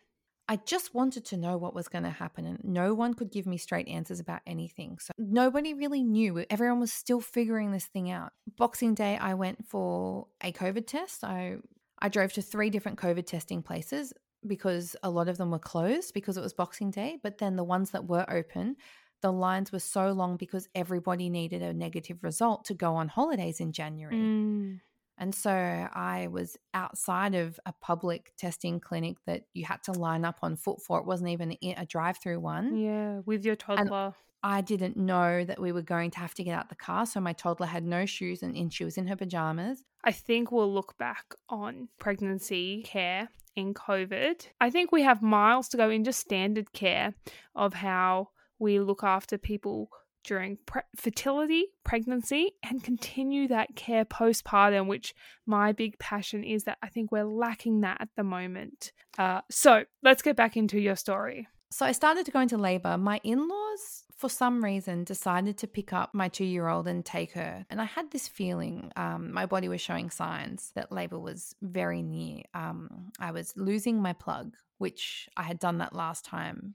I 0.50 0.56
just 0.66 0.96
wanted 0.96 1.26
to 1.26 1.38
know 1.38 1.58
what 1.58 1.76
was 1.76 1.88
going 1.88 2.06
to 2.06 2.10
happen, 2.10 2.48
and 2.48 2.60
no 2.64 2.96
one 2.96 3.14
could 3.14 3.32
give 3.32 3.46
me 3.46 3.58
straight 3.58 3.88
answers 3.88 4.20
about 4.20 4.42
anything. 4.48 4.98
So 4.98 5.12
nobody 5.16 5.76
really 5.76 6.04
knew. 6.04 6.44
Everyone 6.50 6.80
was 6.80 6.92
still 6.92 7.22
figuring 7.22 7.72
this 7.72 7.86
thing 7.86 8.10
out. 8.10 8.32
Boxing 8.58 8.96
Day, 8.96 9.16
I 9.16 9.36
went 9.36 9.68
for 9.68 10.26
a 10.42 10.52
COVID 10.52 10.88
test. 10.88 11.24
I 11.24 11.58
I 12.00 12.10
drove 12.10 12.34
to 12.34 12.42
three 12.42 12.72
different 12.72 12.98
COVID 12.98 13.28
testing 13.28 13.62
places 13.62 14.12
because 14.48 14.96
a 15.04 15.10
lot 15.12 15.30
of 15.30 15.38
them 15.38 15.52
were 15.52 15.60
closed 15.60 16.16
because 16.16 16.36
it 16.36 16.42
was 16.42 16.54
Boxing 16.54 16.90
Day. 16.90 17.20
But 17.22 17.38
then 17.38 17.56
the 17.56 17.64
ones 17.64 17.92
that 17.92 18.08
were 18.08 18.26
open, 18.28 18.76
the 19.22 19.32
lines 19.32 19.72
were 19.72 19.80
so 19.80 20.14
long 20.14 20.36
because 20.36 20.68
everybody 20.74 21.30
needed 21.30 21.62
a 21.62 21.74
negative 21.74 22.24
result 22.24 22.66
to 22.66 22.74
go 22.74 22.96
on 22.96 23.08
holidays 23.08 23.60
in 23.60 23.72
January. 23.72 24.16
Mm. 24.16 24.80
And 25.20 25.36
so 25.36 25.52
I 25.52 26.28
was 26.32 26.58
outside 26.74 27.36
of 27.36 27.60
a 27.66 27.74
public 27.74 28.32
testing 28.38 28.80
clinic 28.80 29.18
that 29.26 29.44
you 29.54 29.66
had 29.66 29.84
to 29.84 29.92
line 29.92 30.26
up 30.26 30.40
on 30.42 30.56
foot 30.56 30.82
for. 30.82 31.00
It 31.00 31.06
wasn't 31.06 31.30
even 31.30 31.58
a 31.62 31.76
a 31.78 31.86
drive-through 31.86 32.40
one. 32.40 32.78
Yeah, 32.78 33.20
with 33.26 33.46
your 33.46 33.56
toddler. 33.56 34.14
I 34.42 34.62
didn't 34.62 34.96
know 34.96 35.44
that 35.44 35.60
we 35.60 35.74
were 35.74 35.82
going 35.82 36.12
to 36.12 36.20
have 36.20 36.34
to 36.36 36.44
get 36.44 36.54
out 36.54 36.70
the 36.70 36.76
car. 36.76 37.06
So 37.06 37.20
my 37.20 37.34
toddler 37.34 37.68
had 37.68 37.84
no 37.84 38.06
shoes 38.06 38.42
and, 38.42 38.56
and 38.56 38.74
she 38.74 38.86
was 38.86 38.98
in 38.98 39.08
her 39.08 39.18
pajamas. 39.18 39.84
I 40.04 40.14
think 40.14 40.52
we'll 40.52 40.74
look 40.74 40.98
back 40.98 41.36
on 41.50 41.90
pregnancy 42.00 42.84
care 42.84 43.30
in 43.56 43.74
COVID. 43.74 44.48
I 44.62 44.70
think 44.70 44.92
we 44.92 45.02
have 45.02 45.22
miles 45.22 45.68
to 45.70 45.78
go 45.78 45.90
in 45.90 46.06
just 46.06 46.22
standard 46.22 46.72
care 46.72 47.16
of 47.54 47.74
how 47.74 48.30
we 48.60 48.80
look 48.80 49.04
after 49.04 49.38
people 49.38 49.90
during 50.24 50.58
pre- 50.66 50.82
fertility, 50.96 51.68
pregnancy, 51.84 52.52
and 52.64 52.84
continue 52.84 53.48
that 53.48 53.76
care 53.76 54.06
postpartum, 54.06 54.88
which 54.88 55.14
my 55.46 55.72
big 55.72 55.98
passion 56.00 56.44
is 56.44 56.64
that 56.64 56.78
I 56.82 56.88
think 56.90 57.12
we're 57.12 57.24
lacking 57.24 57.82
that 57.82 58.02
at 58.02 58.10
the 58.16 58.24
moment. 58.24 58.92
Uh, 59.18 59.42
so 59.50 59.86
let's 60.04 60.22
get 60.22 60.36
back 60.36 60.58
into 60.58 60.80
your 60.80 60.96
story. 60.96 61.48
So 61.72 61.86
I 61.86 61.92
started 61.92 62.26
to 62.26 62.32
go 62.32 62.40
into 62.40 62.58
labor. 62.58 62.98
My 62.98 63.22
in 63.24 63.48
laws, 63.48 64.04
for 64.16 64.30
some 64.30 64.64
reason, 64.64 65.04
decided 65.04 65.58
to 65.60 65.68
pick 65.68 65.94
up 65.94 66.14
my 66.14 66.28
two 66.28 66.46
year 66.46 66.68
old 66.68 66.88
and 66.88 67.06
take 67.06 67.34
her. 67.34 67.66
And 67.70 67.80
I 67.80 67.86
had 67.86 68.10
this 68.12 68.28
feeling 68.28 68.92
um, 68.96 69.32
my 69.32 69.46
body 69.46 69.70
was 69.70 69.82
showing 69.82 70.10
signs 70.10 70.72
that 70.76 70.92
labor 70.92 71.20
was 71.20 71.56
very 71.62 72.02
near. 72.02 72.42
Um, 72.54 73.12
I 73.20 73.32
was 73.32 73.54
losing 73.56 74.02
my 74.02 74.14
plug, 74.14 74.56
which 74.80 75.30
I 75.38 75.44
had 75.44 75.60
done 75.60 75.78
that 75.78 75.94
last 75.94 76.26
time. 76.26 76.74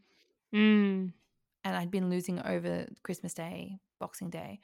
Mm. 0.55 1.13
And 1.65 1.77
I'd 1.77 1.91
been 1.91 2.11
losing 2.11 2.41
over 2.41 2.87
Christmas 3.03 3.33
Day, 3.35 3.79
Boxing 3.99 4.31
Day. 4.31 4.61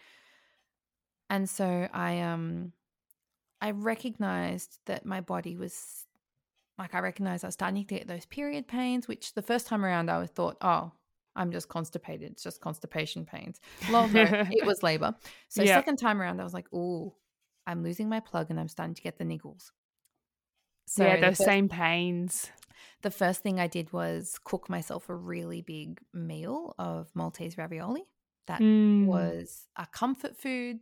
And 1.28 1.48
so 1.48 1.88
I 1.92 2.20
um 2.20 2.72
I 3.60 3.70
recognized 3.72 4.78
that 4.86 5.04
my 5.04 5.20
body 5.20 5.56
was 5.56 6.06
like 6.78 6.94
I 6.94 7.00
recognized 7.00 7.44
I 7.44 7.48
was 7.48 7.54
starting 7.54 7.84
to 7.84 7.94
get 7.94 8.08
those 8.08 8.26
period 8.26 8.66
pains, 8.66 9.06
which 9.06 9.34
the 9.34 9.42
first 9.42 9.66
time 9.66 9.84
around 9.84 10.10
I 10.10 10.18
was 10.18 10.30
thought, 10.30 10.56
oh, 10.60 10.92
I'm 11.36 11.52
just 11.52 11.68
constipated. 11.68 12.32
It's 12.32 12.42
just 12.42 12.60
constipation 12.60 13.24
pains. 13.24 13.60
No, 13.90 14.08
it 14.14 14.66
was 14.66 14.82
labor. 14.82 15.14
So 15.48 15.62
Yeah. 15.64 15.76
second 15.76 15.96
time 15.96 16.20
around 16.20 16.40
I 16.40 16.44
was 16.44 16.54
like, 16.54 16.68
oh, 16.72 17.14
I'm 17.66 17.82
losing 17.82 18.08
my 18.08 18.20
plug 18.20 18.50
and 18.50 18.58
I'm 18.58 18.68
starting 18.68 18.94
to 18.94 19.02
get 19.02 19.18
the 19.18 19.24
niggles. 19.24 19.70
So 20.90 21.04
yeah, 21.06 21.16
the 21.20 21.26
those 21.28 21.38
same 21.38 21.68
pains. 21.68 22.50
the 23.02 23.12
first 23.12 23.42
thing 23.42 23.60
I 23.60 23.68
did 23.68 23.92
was 23.92 24.38
cook 24.42 24.68
myself 24.68 25.08
a 25.08 25.14
really 25.14 25.60
big 25.62 26.00
meal 26.12 26.74
of 26.80 27.08
Maltese 27.14 27.56
ravioli. 27.56 28.02
That 28.46 28.60
Mm. 28.60 29.06
was 29.06 29.68
a 29.76 29.86
comfort 29.86 30.36
food. 30.36 30.80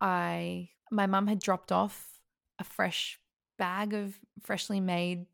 I 0.00 0.70
my 0.90 1.06
mum 1.06 1.26
had 1.26 1.40
dropped 1.40 1.72
off 1.72 2.20
a 2.58 2.64
fresh 2.64 3.18
bag 3.58 3.94
of 3.94 4.18
freshly 4.42 4.78
made 4.80 5.26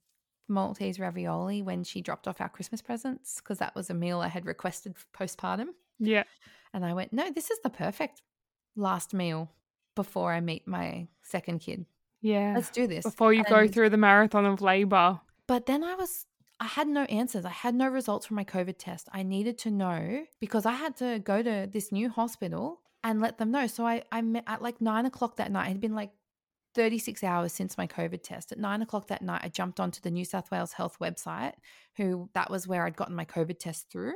Maltese 0.48 0.98
ravioli 0.98 1.60
when 1.60 1.84
she 1.84 2.00
dropped 2.00 2.26
off 2.26 2.40
our 2.40 2.48
Christmas 2.48 2.80
presents 2.80 3.36
because 3.40 3.58
that 3.58 3.74
was 3.74 3.90
a 3.90 3.94
meal 3.94 4.20
I 4.20 4.28
had 4.28 4.46
requested 4.46 4.94
postpartum. 5.12 5.68
Yeah. 5.98 6.24
And 6.72 6.84
I 6.84 6.94
went, 6.94 7.12
no, 7.12 7.30
this 7.30 7.50
is 7.50 7.58
the 7.62 7.68
perfect 7.70 8.22
last 8.74 9.12
meal 9.12 9.50
before 9.94 10.32
I 10.32 10.40
meet 10.40 10.66
my 10.66 11.08
second 11.22 11.58
kid. 11.60 11.84
Yeah. 12.20 12.54
Let's 12.54 12.70
do 12.70 12.86
this. 12.86 13.04
Before 13.04 13.32
you 13.32 13.44
go 13.44 13.66
through 13.66 13.90
the 13.90 13.96
marathon 13.96 14.44
of 14.46 14.60
labor. 14.60 15.20
But 15.46 15.66
then 15.66 15.82
I 15.82 15.94
was, 15.94 16.26
I 16.60 16.66
had 16.66 16.86
no 16.86 17.04
answers. 17.04 17.44
I 17.44 17.50
had 17.50 17.74
no 17.74 17.88
results 17.88 18.26
from 18.26 18.36
my 18.36 18.44
COVID 18.44 18.76
test. 18.78 19.08
I 19.12 19.22
needed 19.22 19.58
to 19.58 19.70
know 19.70 20.24
because 20.40 20.66
I 20.66 20.72
had 20.72 20.96
to 20.96 21.18
go 21.18 21.42
to 21.42 21.68
this 21.70 21.90
new 21.90 22.08
hospital 22.08 22.80
and 23.02 23.20
let 23.20 23.38
them 23.38 23.50
know. 23.50 23.66
So 23.66 23.86
I, 23.86 24.02
I 24.12 24.20
met 24.20 24.44
at 24.46 24.62
like 24.62 24.80
nine 24.80 25.06
o'clock 25.06 25.36
that 25.36 25.50
night. 25.50 25.66
It 25.66 25.72
had 25.72 25.80
been 25.80 25.94
like 25.94 26.10
36 26.74 27.24
hours 27.24 27.52
since 27.52 27.76
my 27.76 27.86
COVID 27.86 28.22
test. 28.22 28.52
At 28.52 28.58
nine 28.58 28.82
o'clock 28.82 29.08
that 29.08 29.22
night, 29.22 29.40
I 29.42 29.48
jumped 29.48 29.80
onto 29.80 30.00
the 30.00 30.10
New 30.10 30.24
South 30.24 30.50
Wales 30.50 30.72
Health 30.72 30.98
website, 31.00 31.54
who 31.96 32.28
that 32.34 32.50
was 32.50 32.68
where 32.68 32.84
I'd 32.84 32.96
gotten 32.96 33.16
my 33.16 33.24
COVID 33.24 33.58
test 33.58 33.90
through. 33.90 34.14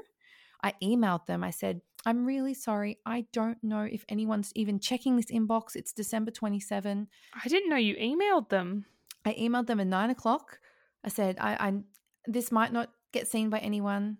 I 0.62 0.74
emailed 0.82 1.26
them. 1.26 1.42
I 1.42 1.50
said, 1.50 1.80
I'm 2.06 2.26
really 2.26 2.54
sorry. 2.54 2.98
I 3.06 3.26
don't 3.32 3.62
know 3.62 3.82
if 3.90 4.04
anyone's 4.08 4.52
even 4.54 4.78
checking 4.78 5.16
this 5.16 5.30
inbox. 5.30 5.74
It's 5.74 5.92
December 5.92 6.30
27. 6.30 7.08
I 7.42 7.48
didn't 7.48 7.70
know 7.70 7.76
you 7.76 7.94
emailed 7.96 8.50
them. 8.50 8.86
I 9.24 9.34
emailed 9.34 9.66
them 9.66 9.80
at 9.80 9.86
nine 9.86 10.10
o'clock. 10.10 10.58
I 11.04 11.08
said, 11.08 11.36
I, 11.40 11.54
I 11.54 11.72
this 12.26 12.52
might 12.52 12.72
not 12.72 12.90
get 13.12 13.28
seen 13.28 13.50
by 13.50 13.58
anyone, 13.58 14.18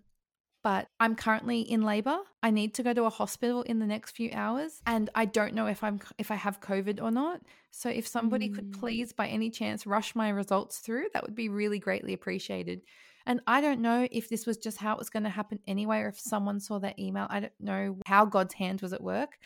but 0.63 0.87
I'm 0.99 1.15
currently 1.15 1.61
in 1.61 1.83
labor. 1.83 2.17
I 2.41 2.49
need 2.49 2.73
to 2.75 2.83
go 2.83 2.93
to 2.93 3.03
a 3.03 3.09
hospital 3.09 3.61
in 3.63 3.79
the 3.79 3.85
next 3.85 4.11
few 4.11 4.31
hours 4.33 4.81
and 4.87 5.09
I 5.13 5.25
don't 5.25 5.53
know 5.53 5.67
if 5.67 5.83
I'm 5.83 5.99
if 6.17 6.31
I 6.31 6.35
have 6.35 6.61
COVID 6.61 7.01
or 7.01 7.11
not. 7.11 7.41
So 7.71 7.89
if 7.89 8.07
somebody 8.07 8.49
mm. 8.49 8.55
could 8.55 8.73
please 8.73 9.13
by 9.13 9.27
any 9.27 9.49
chance 9.49 9.85
rush 9.85 10.15
my 10.15 10.29
results 10.29 10.79
through, 10.79 11.07
that 11.13 11.23
would 11.23 11.35
be 11.35 11.49
really 11.49 11.79
greatly 11.79 12.13
appreciated. 12.13 12.81
And 13.25 13.41
I 13.47 13.61
don't 13.61 13.81
know 13.81 14.07
if 14.11 14.29
this 14.29 14.45
was 14.45 14.57
just 14.57 14.77
how 14.77 14.93
it 14.93 14.99
was 14.99 15.09
going 15.09 15.23
to 15.23 15.29
happen 15.29 15.59
anyway, 15.67 15.99
or 15.99 16.09
if 16.09 16.19
someone 16.19 16.59
saw 16.59 16.79
that 16.79 16.99
email. 16.99 17.27
I 17.29 17.39
don't 17.39 17.53
know 17.59 17.97
how 18.05 18.25
God's 18.25 18.53
hand 18.53 18.81
was 18.81 18.93
at 18.93 19.01
work. 19.01 19.37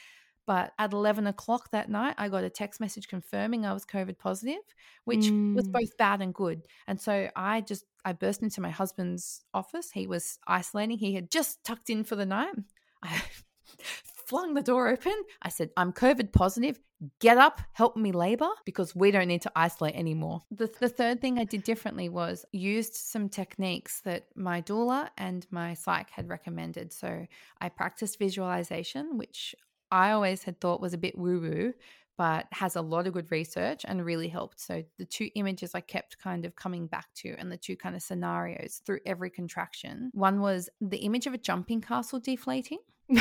But 0.49 0.73
at 0.79 0.93
11 0.93 1.27
o'clock 1.27 1.69
that 1.73 1.91
night, 1.91 2.15
I 2.17 2.27
got 2.27 2.43
a 2.43 2.49
text 2.49 2.79
message 2.79 3.07
confirming 3.07 3.67
I 3.67 3.73
was 3.73 3.85
COVID 3.85 4.17
positive, 4.17 4.63
which 5.05 5.19
mm. 5.19 5.53
was 5.53 5.67
both 5.67 5.95
bad 5.99 6.23
and 6.23 6.33
good. 6.33 6.63
And 6.87 6.99
so 6.99 7.29
I 7.35 7.61
just, 7.61 7.85
I 8.03 8.13
burst 8.13 8.41
into 8.41 8.59
my 8.59 8.71
husband's 8.71 9.43
office. 9.53 9.91
He 9.91 10.07
was 10.07 10.39
isolating. 10.47 10.97
He 10.97 11.13
had 11.13 11.29
just 11.29 11.63
tucked 11.63 11.91
in 11.91 12.03
for 12.03 12.15
the 12.15 12.25
night. 12.25 12.55
I 13.03 13.21
flung 14.27 14.55
the 14.55 14.63
door 14.63 14.87
open. 14.87 15.13
I 15.39 15.49
said, 15.49 15.69
I'm 15.77 15.93
COVID 15.93 16.33
positive. 16.33 16.79
Get 17.19 17.37
up, 17.37 17.61
help 17.73 17.95
me 17.95 18.11
labor 18.11 18.49
because 18.65 18.93
we 18.93 19.11
don't 19.11 19.27
need 19.27 19.41
to 19.43 19.51
isolate 19.55 19.95
anymore. 19.95 20.41
The, 20.51 20.69
the 20.79 20.89
third 20.89 21.21
thing 21.21 21.39
I 21.39 21.45
did 21.45 21.63
differently 21.63 22.09
was 22.09 22.45
used 22.51 22.93
some 22.93 23.29
techniques 23.29 24.01
that 24.01 24.25
my 24.35 24.61
doula 24.61 25.09
and 25.17 25.47
my 25.49 25.75
psych 25.75 26.09
had 26.09 26.27
recommended. 26.27 26.91
So 26.91 27.25
I 27.61 27.69
practiced 27.69 28.19
visualization, 28.19 29.17
which 29.17 29.55
I 29.91 30.11
always 30.11 30.43
had 30.43 30.59
thought 30.59 30.81
was 30.81 30.93
a 30.93 30.97
bit 30.97 31.17
woo 31.17 31.39
woo, 31.39 31.73
but 32.17 32.47
has 32.51 32.75
a 32.75 32.81
lot 32.81 33.07
of 33.07 33.13
good 33.13 33.31
research 33.31 33.85
and 33.87 34.05
really 34.05 34.27
helped. 34.27 34.59
So 34.59 34.83
the 34.97 35.05
two 35.05 35.29
images 35.35 35.73
I 35.73 35.79
kept 35.79 36.19
kind 36.19 36.43
of 36.43 36.53
coming 36.57 36.85
back 36.85 37.07
to 37.19 37.33
and 37.37 37.49
the 37.49 37.55
two 37.55 37.77
kind 37.77 37.95
of 37.95 38.01
scenarios 38.01 38.81
through 38.85 38.99
every 39.05 39.29
contraction. 39.29 40.11
One 40.13 40.41
was 40.41 40.69
the 40.81 40.97
image 40.97 41.27
of 41.27 41.33
a 41.33 41.37
jumping 41.37 41.79
castle 41.79 42.19
deflating. 42.19 42.79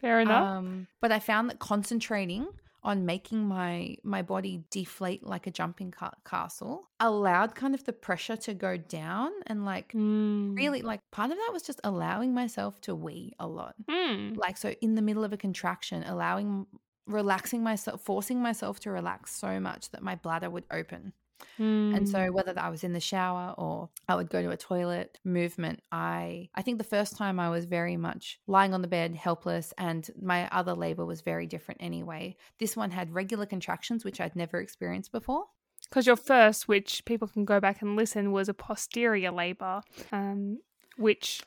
Fair 0.00 0.20
enough. 0.20 0.46
Um, 0.46 0.86
but 1.00 1.10
I 1.10 1.18
found 1.18 1.50
that 1.50 1.58
concentrating 1.58 2.46
on 2.82 3.04
making 3.04 3.46
my 3.46 3.96
my 4.02 4.22
body 4.22 4.64
deflate 4.70 5.24
like 5.24 5.46
a 5.46 5.50
jumping 5.50 5.90
ca- 5.90 6.14
castle 6.24 6.88
allowed 6.98 7.54
kind 7.54 7.74
of 7.74 7.84
the 7.84 7.92
pressure 7.92 8.36
to 8.36 8.54
go 8.54 8.76
down 8.76 9.30
and 9.46 9.64
like 9.64 9.92
mm. 9.92 10.56
really 10.56 10.82
like 10.82 11.00
part 11.10 11.30
of 11.30 11.36
that 11.36 11.50
was 11.52 11.62
just 11.62 11.80
allowing 11.84 12.32
myself 12.32 12.80
to 12.80 12.94
wee 12.94 13.32
a 13.38 13.46
lot 13.46 13.74
mm. 13.88 14.36
like 14.36 14.56
so 14.56 14.74
in 14.80 14.94
the 14.94 15.02
middle 15.02 15.24
of 15.24 15.32
a 15.32 15.36
contraction 15.36 16.02
allowing 16.04 16.66
relaxing 17.06 17.62
myself 17.62 18.00
forcing 18.00 18.42
myself 18.42 18.80
to 18.80 18.90
relax 18.90 19.34
so 19.34 19.60
much 19.60 19.90
that 19.90 20.02
my 20.02 20.14
bladder 20.14 20.48
would 20.48 20.64
open 20.70 21.12
Mm. 21.58 21.96
And 21.96 22.08
so 22.08 22.26
hmm. 22.26 22.34
whether 22.34 22.54
I 22.56 22.70
was 22.70 22.84
in 22.84 22.92
the 22.92 23.00
shower 23.00 23.54
or 23.58 23.88
I 24.08 24.14
would 24.14 24.30
go 24.30 24.42
to 24.42 24.50
a 24.50 24.56
toilet 24.56 25.18
movement, 25.24 25.82
I 25.92 26.48
I 26.54 26.62
think 26.62 26.78
the 26.78 26.84
first 26.84 27.16
time 27.16 27.38
I 27.38 27.50
was 27.50 27.64
very 27.66 27.96
much 27.96 28.40
lying 28.46 28.74
on 28.74 28.82
the 28.82 28.88
bed 28.88 29.14
helpless 29.14 29.72
and 29.78 30.08
my 30.20 30.48
other 30.48 30.74
labor 30.74 31.04
was 31.04 31.20
very 31.20 31.46
different 31.46 31.82
anyway. 31.82 32.36
This 32.58 32.76
one 32.76 32.90
had 32.90 33.14
regular 33.14 33.46
contractions 33.46 34.04
which 34.04 34.20
I'd 34.20 34.36
never 34.36 34.60
experienced 34.60 35.12
before. 35.12 35.44
Because 35.88 36.06
your 36.06 36.16
first, 36.16 36.68
which 36.68 37.04
people 37.04 37.26
can 37.26 37.44
go 37.44 37.58
back 37.58 37.82
and 37.82 37.96
listen, 37.96 38.32
was 38.32 38.48
a 38.48 38.54
posterior 38.54 39.32
labor, 39.32 39.82
um, 40.12 40.58
which 40.96 41.42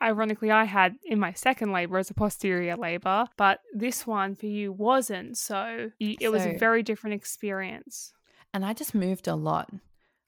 ironically 0.00 0.50
I 0.50 0.64
had 0.64 0.96
in 1.04 1.18
my 1.18 1.32
second 1.32 1.72
labor 1.72 1.98
as 1.98 2.10
a 2.10 2.14
posterior 2.14 2.76
labor, 2.76 3.26
but 3.36 3.60
this 3.74 4.06
one 4.06 4.34
for 4.34 4.46
you 4.46 4.72
wasn't. 4.72 5.36
So 5.36 5.90
it 6.00 6.22
so, 6.22 6.30
was 6.30 6.46
a 6.46 6.56
very 6.58 6.82
different 6.82 7.14
experience 7.14 8.12
and 8.54 8.64
I 8.64 8.72
just 8.72 8.94
moved 8.94 9.28
a 9.28 9.34
lot. 9.34 9.70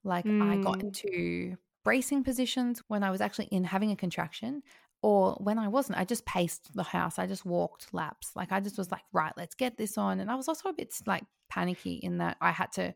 Like 0.03 0.25
mm. 0.25 0.43
I 0.43 0.57
got 0.63 0.79
mm. 0.79 0.85
into 0.85 1.57
bracing 1.85 2.25
positions 2.25 2.83
when 2.89 3.03
I 3.03 3.11
was 3.11 3.21
actually 3.21 3.47
in 3.47 3.65
having 3.65 3.91
a 3.91 3.97
contraction 3.97 4.63
or 5.03 5.35
when 5.35 5.59
I 5.59 5.69
wasn't, 5.69 5.99
I 5.99 6.05
just 6.05 6.25
paced 6.25 6.75
the 6.75 6.83
house. 6.83 7.19
I 7.19 7.27
just 7.27 7.45
walked 7.45 7.93
laps. 7.93 8.31
Like 8.35 8.53
I 8.53 8.61
just 8.61 8.79
was 8.79 8.91
like, 8.91 9.03
right, 9.13 9.33
let's 9.37 9.55
get 9.55 9.77
this 9.77 9.99
on. 9.99 10.19
And 10.19 10.31
I 10.31 10.35
was 10.35 10.49
also 10.49 10.71
a 10.71 10.73
bit 10.73 10.95
like 11.07 11.25
panicky 11.51 11.95
in 12.03 12.19
that 12.19 12.39
I 12.41 12.53
had 12.53 12.73
to, 12.73 12.95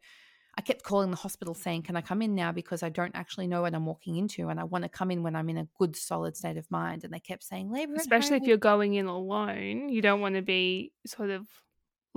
I 0.57 0.61
kept 0.63 0.83
calling 0.83 1.11
the 1.11 1.19
hospital 1.19 1.53
saying, 1.53 1.83
can 1.83 1.97
I 1.97 2.01
come 2.01 2.23
in 2.23 2.35
now? 2.35 2.51
Because 2.51 2.83
I 2.83 2.89
don't 2.89 3.15
actually 3.15 3.47
know 3.47 3.61
what 3.61 3.75
I'm 3.75 3.85
walking 3.85 4.17
into. 4.17 4.49
And 4.49 4.59
I 4.59 4.65
want 4.65 4.85
to 4.85 4.89
come 4.89 5.11
in 5.11 5.23
when 5.23 5.37
I'm 5.37 5.51
in 5.51 5.59
a 5.59 5.69
good, 5.79 5.97
solid 5.97 6.35
state 6.35 6.57
of 6.57 6.69
mind. 6.71 7.05
And 7.05 7.13
they 7.13 7.21
kept 7.21 7.45
saying, 7.45 7.71
labor. 7.71 7.95
Especially 7.95 8.39
if 8.39 8.45
you're 8.45 8.57
going 8.57 8.95
in 8.95 9.05
alone, 9.05 9.91
you 9.91 10.01
don't 10.01 10.23
want 10.23 10.37
to 10.37 10.43
be 10.43 10.93
sort 11.07 11.29
of 11.29 11.47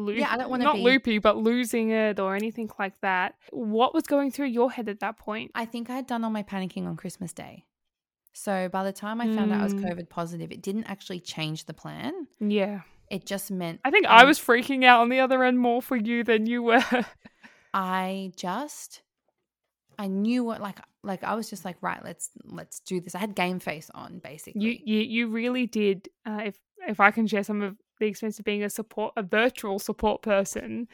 yeah, 0.09 0.31
I 0.31 0.37
don't 0.37 0.49
want 0.49 0.61
to 0.61 0.65
not 0.65 0.75
be 0.75 0.81
loopy, 0.81 1.19
but 1.19 1.37
losing 1.37 1.91
it 1.91 2.19
or 2.19 2.35
anything 2.35 2.69
like 2.79 2.99
that. 3.01 3.35
What 3.51 3.93
was 3.93 4.03
going 4.03 4.31
through 4.31 4.47
your 4.47 4.71
head 4.71 4.89
at 4.89 4.99
that 4.99 5.17
point? 5.17 5.51
I 5.55 5.65
think 5.65 5.89
I 5.89 5.95
had 5.95 6.07
done 6.07 6.23
all 6.23 6.29
my 6.29 6.43
panicking 6.43 6.85
on 6.87 6.97
Christmas 6.97 7.33
Day. 7.33 7.65
So 8.33 8.69
by 8.69 8.83
the 8.83 8.93
time 8.93 9.19
I 9.19 9.25
found 9.25 9.51
mm. 9.51 9.55
out 9.55 9.61
I 9.61 9.63
was 9.63 9.73
hmm. 9.73 9.83
COVID 9.85 10.09
positive, 10.09 10.51
it 10.51 10.61
didn't 10.61 10.85
actually 10.85 11.19
change 11.19 11.65
the 11.65 11.73
plan. 11.73 12.27
Yeah. 12.39 12.81
It 13.09 13.25
just 13.25 13.51
meant 13.51 13.81
I 13.83 13.91
think 13.91 14.05
I 14.05 14.23
was 14.23 14.39
freaking 14.39 14.85
out 14.85 15.01
on 15.01 15.09
the 15.09 15.19
other 15.19 15.43
end 15.43 15.59
more 15.59 15.81
for 15.81 15.97
you 15.97 16.23
than 16.23 16.45
you 16.45 16.63
were. 16.63 16.83
I 17.73 18.31
just 18.37 19.01
I 19.99 20.07
knew 20.07 20.45
what 20.45 20.61
like 20.61 20.79
like 21.03 21.23
I 21.23 21.35
was 21.35 21.49
just 21.49 21.65
like 21.65 21.75
right 21.81 22.01
let's 22.03 22.29
let's 22.45 22.79
do 22.79 23.01
this. 23.01 23.13
I 23.13 23.19
had 23.19 23.35
game 23.35 23.59
face 23.59 23.91
on 23.93 24.19
basically. 24.19 24.61
You 24.61 24.77
you 24.83 24.99
you 25.01 25.27
really 25.27 25.67
did. 25.67 26.07
Uh, 26.25 26.41
if 26.45 26.57
if 26.87 27.01
I 27.01 27.11
can 27.11 27.27
share 27.27 27.43
some 27.43 27.61
of 27.61 27.75
the 28.01 28.07
experience 28.07 28.39
of 28.39 28.45
being 28.45 28.63
a 28.63 28.69
support 28.69 29.13
a 29.15 29.23
virtual 29.23 29.79
support 29.79 30.21
person. 30.21 30.87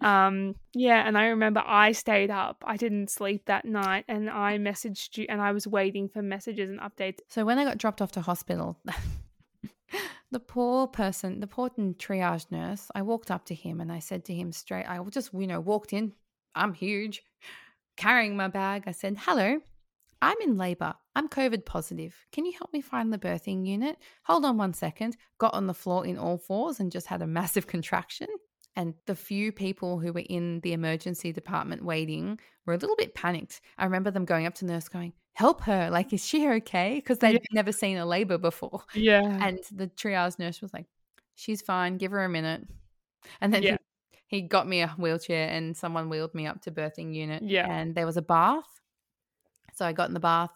Um 0.00 0.54
yeah 0.74 1.06
and 1.06 1.18
i 1.18 1.26
remember 1.26 1.62
i 1.66 1.92
stayed 1.92 2.30
up. 2.30 2.64
I 2.66 2.76
didn't 2.76 3.10
sleep 3.10 3.44
that 3.46 3.64
night 3.64 4.04
and 4.08 4.30
i 4.30 4.56
messaged 4.56 5.18
you 5.18 5.26
and 5.28 5.42
i 5.42 5.52
was 5.52 5.66
waiting 5.66 6.08
for 6.08 6.22
messages 6.22 6.70
and 6.70 6.80
updates. 6.80 7.18
So 7.28 7.44
when 7.44 7.58
i 7.58 7.64
got 7.64 7.78
dropped 7.78 8.00
off 8.00 8.12
to 8.12 8.22
hospital 8.22 8.78
the 10.30 10.40
poor 10.40 10.86
person 10.86 11.40
the 11.40 11.46
poor 11.46 11.68
triage 11.68 12.50
nurse 12.50 12.90
i 12.94 13.02
walked 13.02 13.30
up 13.30 13.44
to 13.44 13.54
him 13.54 13.80
and 13.80 13.92
i 13.92 13.98
said 13.98 14.24
to 14.24 14.32
him 14.32 14.50
straight 14.50 14.86
i 14.86 14.98
just 15.10 15.34
you 15.34 15.46
know 15.46 15.60
walked 15.60 15.92
in. 15.92 16.12
I'm 16.54 16.72
huge 16.72 17.22
carrying 17.96 18.36
my 18.36 18.48
bag. 18.48 18.84
I 18.86 18.92
said 18.92 19.16
hello 19.18 19.60
I'm 20.22 20.40
in 20.40 20.56
labor. 20.56 20.94
I'm 21.16 21.28
COVID 21.28 21.66
positive. 21.66 22.14
Can 22.30 22.46
you 22.46 22.52
help 22.52 22.72
me 22.72 22.80
find 22.80 23.12
the 23.12 23.18
birthing 23.18 23.66
unit? 23.66 23.98
Hold 24.22 24.44
on 24.44 24.56
one 24.56 24.72
second. 24.72 25.16
Got 25.38 25.52
on 25.52 25.66
the 25.66 25.74
floor 25.74 26.06
in 26.06 26.16
all 26.16 26.38
fours 26.38 26.78
and 26.78 26.92
just 26.92 27.08
had 27.08 27.22
a 27.22 27.26
massive 27.40 27.66
contraction. 27.66 28.28
And 28.76 28.94
the 29.06 29.16
few 29.16 29.50
people 29.50 29.98
who 29.98 30.12
were 30.12 30.22
in 30.26 30.60
the 30.60 30.72
emergency 30.72 31.32
department 31.32 31.84
waiting 31.84 32.38
were 32.64 32.72
a 32.72 32.78
little 32.78 32.96
bit 32.96 33.14
panicked. 33.14 33.60
I 33.76 33.84
remember 33.84 34.12
them 34.12 34.24
going 34.24 34.46
up 34.46 34.54
to 34.56 34.64
nurse 34.64 34.88
going, 34.88 35.12
Help 35.34 35.62
her. 35.62 35.90
Like, 35.90 36.12
is 36.12 36.24
she 36.24 36.48
okay? 36.48 36.94
Because 36.96 37.18
they'd 37.18 37.32
yeah. 37.32 37.38
never 37.52 37.72
seen 37.72 37.96
a 37.96 38.06
labor 38.06 38.38
before. 38.38 38.84
Yeah. 38.94 39.38
And 39.44 39.58
the 39.72 39.88
triage 39.88 40.38
nurse 40.38 40.62
was 40.62 40.72
like, 40.72 40.86
She's 41.34 41.62
fine. 41.62 41.96
Give 41.96 42.12
her 42.12 42.24
a 42.24 42.28
minute. 42.28 42.62
And 43.40 43.52
then 43.52 43.62
yeah. 43.62 43.76
he, 44.28 44.42
he 44.42 44.42
got 44.42 44.68
me 44.68 44.82
a 44.82 44.88
wheelchair 44.88 45.48
and 45.48 45.76
someone 45.76 46.08
wheeled 46.08 46.34
me 46.34 46.46
up 46.46 46.62
to 46.62 46.70
birthing 46.70 47.14
unit. 47.14 47.42
Yeah. 47.42 47.66
And 47.68 47.94
there 47.94 48.06
was 48.06 48.16
a 48.16 48.22
bath 48.22 48.81
so 49.72 49.86
I 49.86 49.92
got 49.92 50.08
in 50.08 50.14
the 50.14 50.20
bath, 50.20 50.52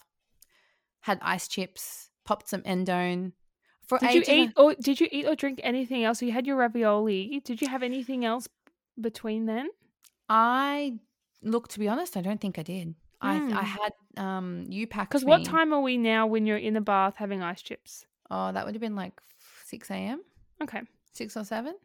had 1.00 1.18
ice 1.23 1.49
chips, 1.49 2.11
popped 2.25 2.49
some 2.49 2.62
endone. 2.62 3.32
For 3.87 3.99
did 3.99 4.14
you 4.14 4.35
eat 4.35 4.52
or 4.56 4.75
did 4.75 5.00
you 5.00 5.08
eat 5.11 5.26
or 5.26 5.37
drink 5.37 5.61
anything 5.62 6.04
else? 6.04 6.18
So 6.18 6.26
you 6.26 6.32
had 6.32 6.46
your 6.46 6.56
ravioli. 6.56 7.40
Did 7.44 7.62
you 7.62 7.68
have 7.68 7.82
anything 7.82 8.25
else 8.25 8.49
between 9.00 9.46
then? 9.46 9.68
I 10.28 10.99
look 11.42 11.68
to 11.68 11.78
be 11.78 11.88
honest, 11.88 12.16
I 12.16 12.20
don't 12.20 12.40
think 12.40 12.58
I 12.58 12.62
did. 12.62 12.88
Mm. 12.88 12.94
I 13.23 13.35
I 13.35 13.38
hmm. 13.38 13.52
had 13.52 13.92
um 14.16 14.66
you 14.68 14.87
packed 14.87 15.11
because 15.11 15.25
what 15.25 15.44
time 15.44 15.73
are 15.73 15.80
we 15.80 15.96
now 15.96 16.26
when 16.26 16.46
you're 16.46 16.56
in 16.58 16.75
the 16.75 16.80
bath 16.80 17.14
having 17.16 17.42
ice 17.42 17.62
chips? 17.62 18.04
Oh, 18.30 18.50
that 18.50 18.66
would 18.66 18.75
have 18.75 18.82
been 18.82 18.96
like 18.96 19.20
six 19.64 19.90
a.m. 19.90 20.23
Okay, 20.61 20.82
six 21.12 21.37
or 21.37 21.44
seven 21.44 21.76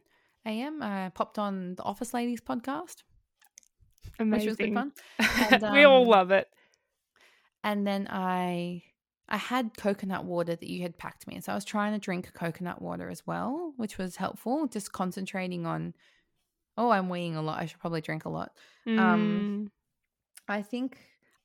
a.m. 0.44 0.82
I 0.82 1.10
popped 1.14 1.38
on 1.38 1.76
the 1.76 1.84
Office 1.84 2.12
Ladies 2.12 2.40
podcast, 2.40 3.04
Amazing. 4.18 4.40
which 4.40 4.48
was 4.48 4.56
good 4.56 4.74
fun. 4.74 4.92
And, 5.52 5.62
um, 5.62 5.72
we 5.72 5.84
all 5.84 6.02
um, 6.02 6.08
love 6.08 6.30
it 6.32 6.48
and 7.64 7.86
then 7.86 8.08
I 8.10 8.82
I 9.28 9.36
had 9.36 9.76
coconut 9.76 10.24
water 10.24 10.54
that 10.54 10.68
you 10.68 10.82
had 10.82 10.98
packed 10.98 11.26
me. 11.26 11.40
So 11.40 11.52
I 11.52 11.54
was 11.54 11.64
trying 11.64 11.92
to 11.92 11.98
drink 11.98 12.32
coconut 12.34 12.82
water 12.82 13.08
as 13.08 13.26
well, 13.26 13.72
which 13.76 13.96
was 13.98 14.16
helpful. 14.16 14.66
Just 14.66 14.92
concentrating 14.92 15.66
on 15.66 15.94
oh, 16.78 16.90
I'm 16.90 17.08
weeing 17.08 17.36
a 17.36 17.42
lot. 17.42 17.60
I 17.60 17.66
should 17.66 17.80
probably 17.80 18.00
drink 18.00 18.24
a 18.24 18.30
lot. 18.30 18.52
Um, 18.86 18.96
mm. 18.96 18.98
Um 18.98 19.72
I 20.48 20.62
think 20.62 20.98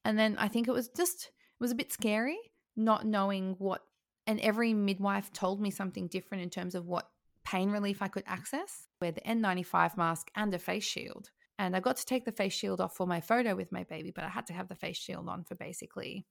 and 0.03 0.17
then 0.17 0.35
I 0.37 0.47
think 0.47 0.67
it 0.67 0.73
was 0.73 0.89
just 0.89 1.25
it 1.25 1.63
was 1.63 1.71
a 1.71 1.75
bit 1.75 1.91
scary 1.91 2.37
not 2.75 3.05
knowing 3.05 3.55
what 3.57 3.81
and 4.27 4.39
every 4.41 4.73
midwife 4.73 5.31
told 5.33 5.59
me 5.61 5.71
something 5.71 6.07
different 6.07 6.43
in 6.43 6.49
terms 6.49 6.75
of 6.75 6.85
what 6.85 7.09
pain 7.45 7.71
relief 7.71 8.01
I 8.01 8.09
could 8.09 8.25
access. 8.27 8.87
Wear 9.01 9.13
the 9.13 9.21
N95 9.21 9.95
mask 9.95 10.29
and 10.35 10.53
a 10.53 10.59
face 10.59 10.83
shield. 10.83 11.31
And 11.59 11.75
I 11.75 11.79
got 11.79 11.97
to 11.97 12.05
take 12.05 12.25
the 12.25 12.31
face 12.31 12.53
shield 12.53 12.81
off 12.81 12.95
for 12.95 13.07
my 13.07 13.19
photo 13.19 13.55
with 13.55 13.71
my 13.71 13.83
baby, 13.83 14.11
but 14.11 14.23
I 14.23 14.29
had 14.29 14.47
to 14.47 14.53
have 14.53 14.67
the 14.67 14.75
face 14.75 14.97
shield 14.97 15.27
on 15.27 15.43
for 15.43 15.55
basically 15.55 16.25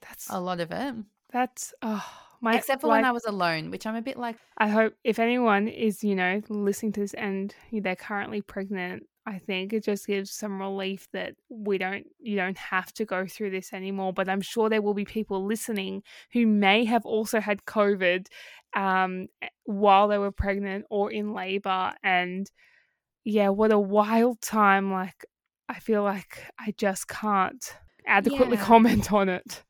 that's 0.00 0.28
a 0.30 0.40
lot 0.40 0.60
of 0.60 0.72
it. 0.72 0.94
That's 1.32 1.72
oh 1.82 2.04
my 2.40 2.56
except 2.56 2.80
for 2.82 2.88
like, 2.88 2.98
when 2.98 3.04
I 3.04 3.12
was 3.12 3.24
alone, 3.24 3.70
which 3.70 3.86
I'm 3.86 3.94
a 3.94 4.02
bit 4.02 4.18
like 4.18 4.36
I 4.58 4.68
hope 4.68 4.94
if 5.04 5.18
anyone 5.18 5.68
is, 5.68 6.02
you 6.02 6.14
know, 6.14 6.40
listening 6.48 6.92
to 6.92 7.00
this 7.00 7.14
and 7.14 7.54
they're 7.72 7.96
currently 7.96 8.42
pregnant, 8.42 9.04
I 9.24 9.38
think 9.38 9.72
it 9.72 9.84
just 9.84 10.06
gives 10.06 10.30
some 10.30 10.60
relief 10.60 11.08
that 11.12 11.34
we 11.48 11.78
don't 11.78 12.06
you 12.18 12.36
don't 12.36 12.58
have 12.58 12.92
to 12.94 13.04
go 13.04 13.26
through 13.26 13.50
this 13.50 13.72
anymore. 13.72 14.12
But 14.12 14.28
I'm 14.28 14.40
sure 14.40 14.68
there 14.68 14.82
will 14.82 14.94
be 14.94 15.04
people 15.04 15.44
listening 15.44 16.02
who 16.32 16.46
may 16.46 16.84
have 16.84 17.06
also 17.06 17.40
had 17.40 17.64
COVID 17.64 18.26
um, 18.74 19.28
while 19.64 20.08
they 20.08 20.18
were 20.18 20.32
pregnant 20.32 20.86
or 20.90 21.12
in 21.12 21.32
labor. 21.34 21.92
And 22.02 22.50
yeah, 23.24 23.48
what 23.50 23.72
a 23.72 23.78
wild 23.78 24.40
time! 24.40 24.92
Like 24.92 25.24
I 25.68 25.80
feel 25.80 26.02
like 26.02 26.50
I 26.58 26.72
just 26.76 27.08
can't 27.08 27.64
adequately 28.06 28.56
Yeah. 28.56 28.68
comment 28.70 29.12
on 29.12 29.28
it. 29.28 29.64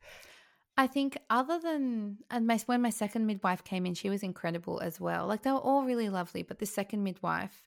I 0.76 0.86
think 0.86 1.18
other 1.28 1.58
than 1.58 2.18
and 2.30 2.46
my 2.46 2.58
when 2.66 2.80
my 2.80 2.90
second 2.90 3.26
midwife 3.26 3.62
came 3.64 3.84
in, 3.84 3.94
she 3.94 4.08
was 4.10 4.22
incredible 4.22 4.80
as 4.80 4.98
well. 5.00 5.26
Like 5.26 5.42
they 5.42 5.52
were 5.52 5.58
all 5.58 5.84
really 5.84 6.08
lovely, 6.08 6.42
but 6.42 6.58
the 6.58 6.66
second 6.66 7.02
midwife 7.04 7.62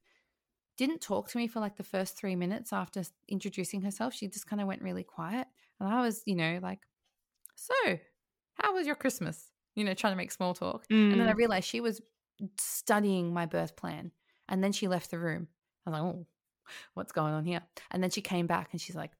didn't 0.77 1.01
talk 1.01 1.29
to 1.29 1.37
me 1.39 1.47
for 1.47 1.59
like 1.61 1.77
the 1.77 1.83
first 1.83 2.17
three 2.17 2.35
minutes 2.35 2.73
after 2.73 3.03
introducing 3.29 3.81
herself. 3.83 4.13
She 4.15 4.27
just 4.29 4.47
kind 4.47 4.61
of 4.61 4.67
went 4.67 4.81
really 4.83 5.03
quiet, 5.03 5.47
and 5.79 5.89
I 5.89 6.01
was, 6.01 6.23
you 6.25 6.35
know, 6.35 6.59
like, 6.63 6.81
"So, 7.55 7.99
how 8.55 8.73
was 8.75 8.87
your 8.87 8.95
Christmas?" 8.97 9.51
You 9.75 9.85
know, 9.85 9.93
trying 9.95 10.13
to 10.13 10.17
make 10.17 10.31
small 10.31 10.53
talk, 10.55 10.87
and 11.11 11.19
then 11.21 11.29
I 11.29 11.31
Mm. 11.31 11.37
realized 11.37 11.67
she 11.69 11.81
was 11.81 12.01
studying 12.59 13.33
my 13.33 13.45
birth 13.47 13.75
plan, 13.77 14.11
and 14.49 14.63
then 14.63 14.73
she 14.73 14.87
left 14.89 15.11
the 15.11 15.19
room. 15.19 15.49
I 15.85 15.89
was 15.89 15.99
like, 15.99 16.03
"Oh, 16.15 16.25
what's 16.93 17.11
going 17.11 17.33
on 17.33 17.45
here?" 17.45 17.61
And 17.91 18.01
then 18.01 18.09
she 18.09 18.21
came 18.21 18.47
back, 18.47 18.69
and 18.71 18.81
she's 18.81 18.95
like, 18.95 19.11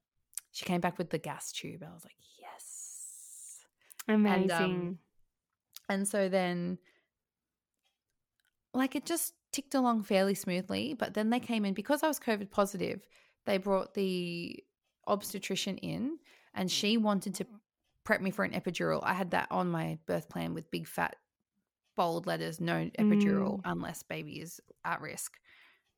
she 0.52 0.66
came 0.66 0.82
back 0.82 0.98
with 0.98 1.10
the 1.10 1.18
gas 1.18 1.52
tube. 1.52 1.84
I 1.84 1.94
was 1.94 2.04
like, 2.04 2.16
"Yes." 2.40 3.60
Amazing. 4.08 4.50
um, 4.52 5.00
And 5.90 6.08
so 6.08 6.30
then, 6.30 6.78
like, 8.74 8.96
it 8.96 9.06
just 9.06 9.34
ticked 9.52 9.76
along 9.76 10.04
fairly 10.04 10.34
smoothly. 10.36 10.94
But 10.98 11.14
then 11.14 11.30
they 11.30 11.40
came 11.40 11.66
in 11.66 11.74
because 11.74 12.04
I 12.04 12.08
was 12.08 12.20
COVID 12.20 12.52
positive, 12.52 13.08
they 13.46 13.58
brought 13.58 13.94
the 13.94 14.64
obstetrician 15.08 15.78
in 15.78 16.18
and 16.54 16.70
she 16.72 16.98
wanted 16.98 17.36
to 17.36 17.46
prep 18.04 18.22
me 18.22 18.32
for 18.32 18.44
an 18.44 18.52
epidural. 18.52 19.02
I 19.04 19.14
had 19.14 19.32
that 19.32 19.48
on 19.52 19.70
my 19.70 20.00
birth 20.08 20.30
plan 20.30 20.54
with 20.54 20.72
big 20.72 20.88
fat 20.88 21.16
bold 21.96 22.26
letters 22.28 22.60
no 22.60 22.90
epidural 23.00 23.58
Mm. 23.58 23.62
unless 23.66 24.04
baby 24.04 24.42
is 24.42 24.60
at 24.84 25.00
risk. 25.00 25.40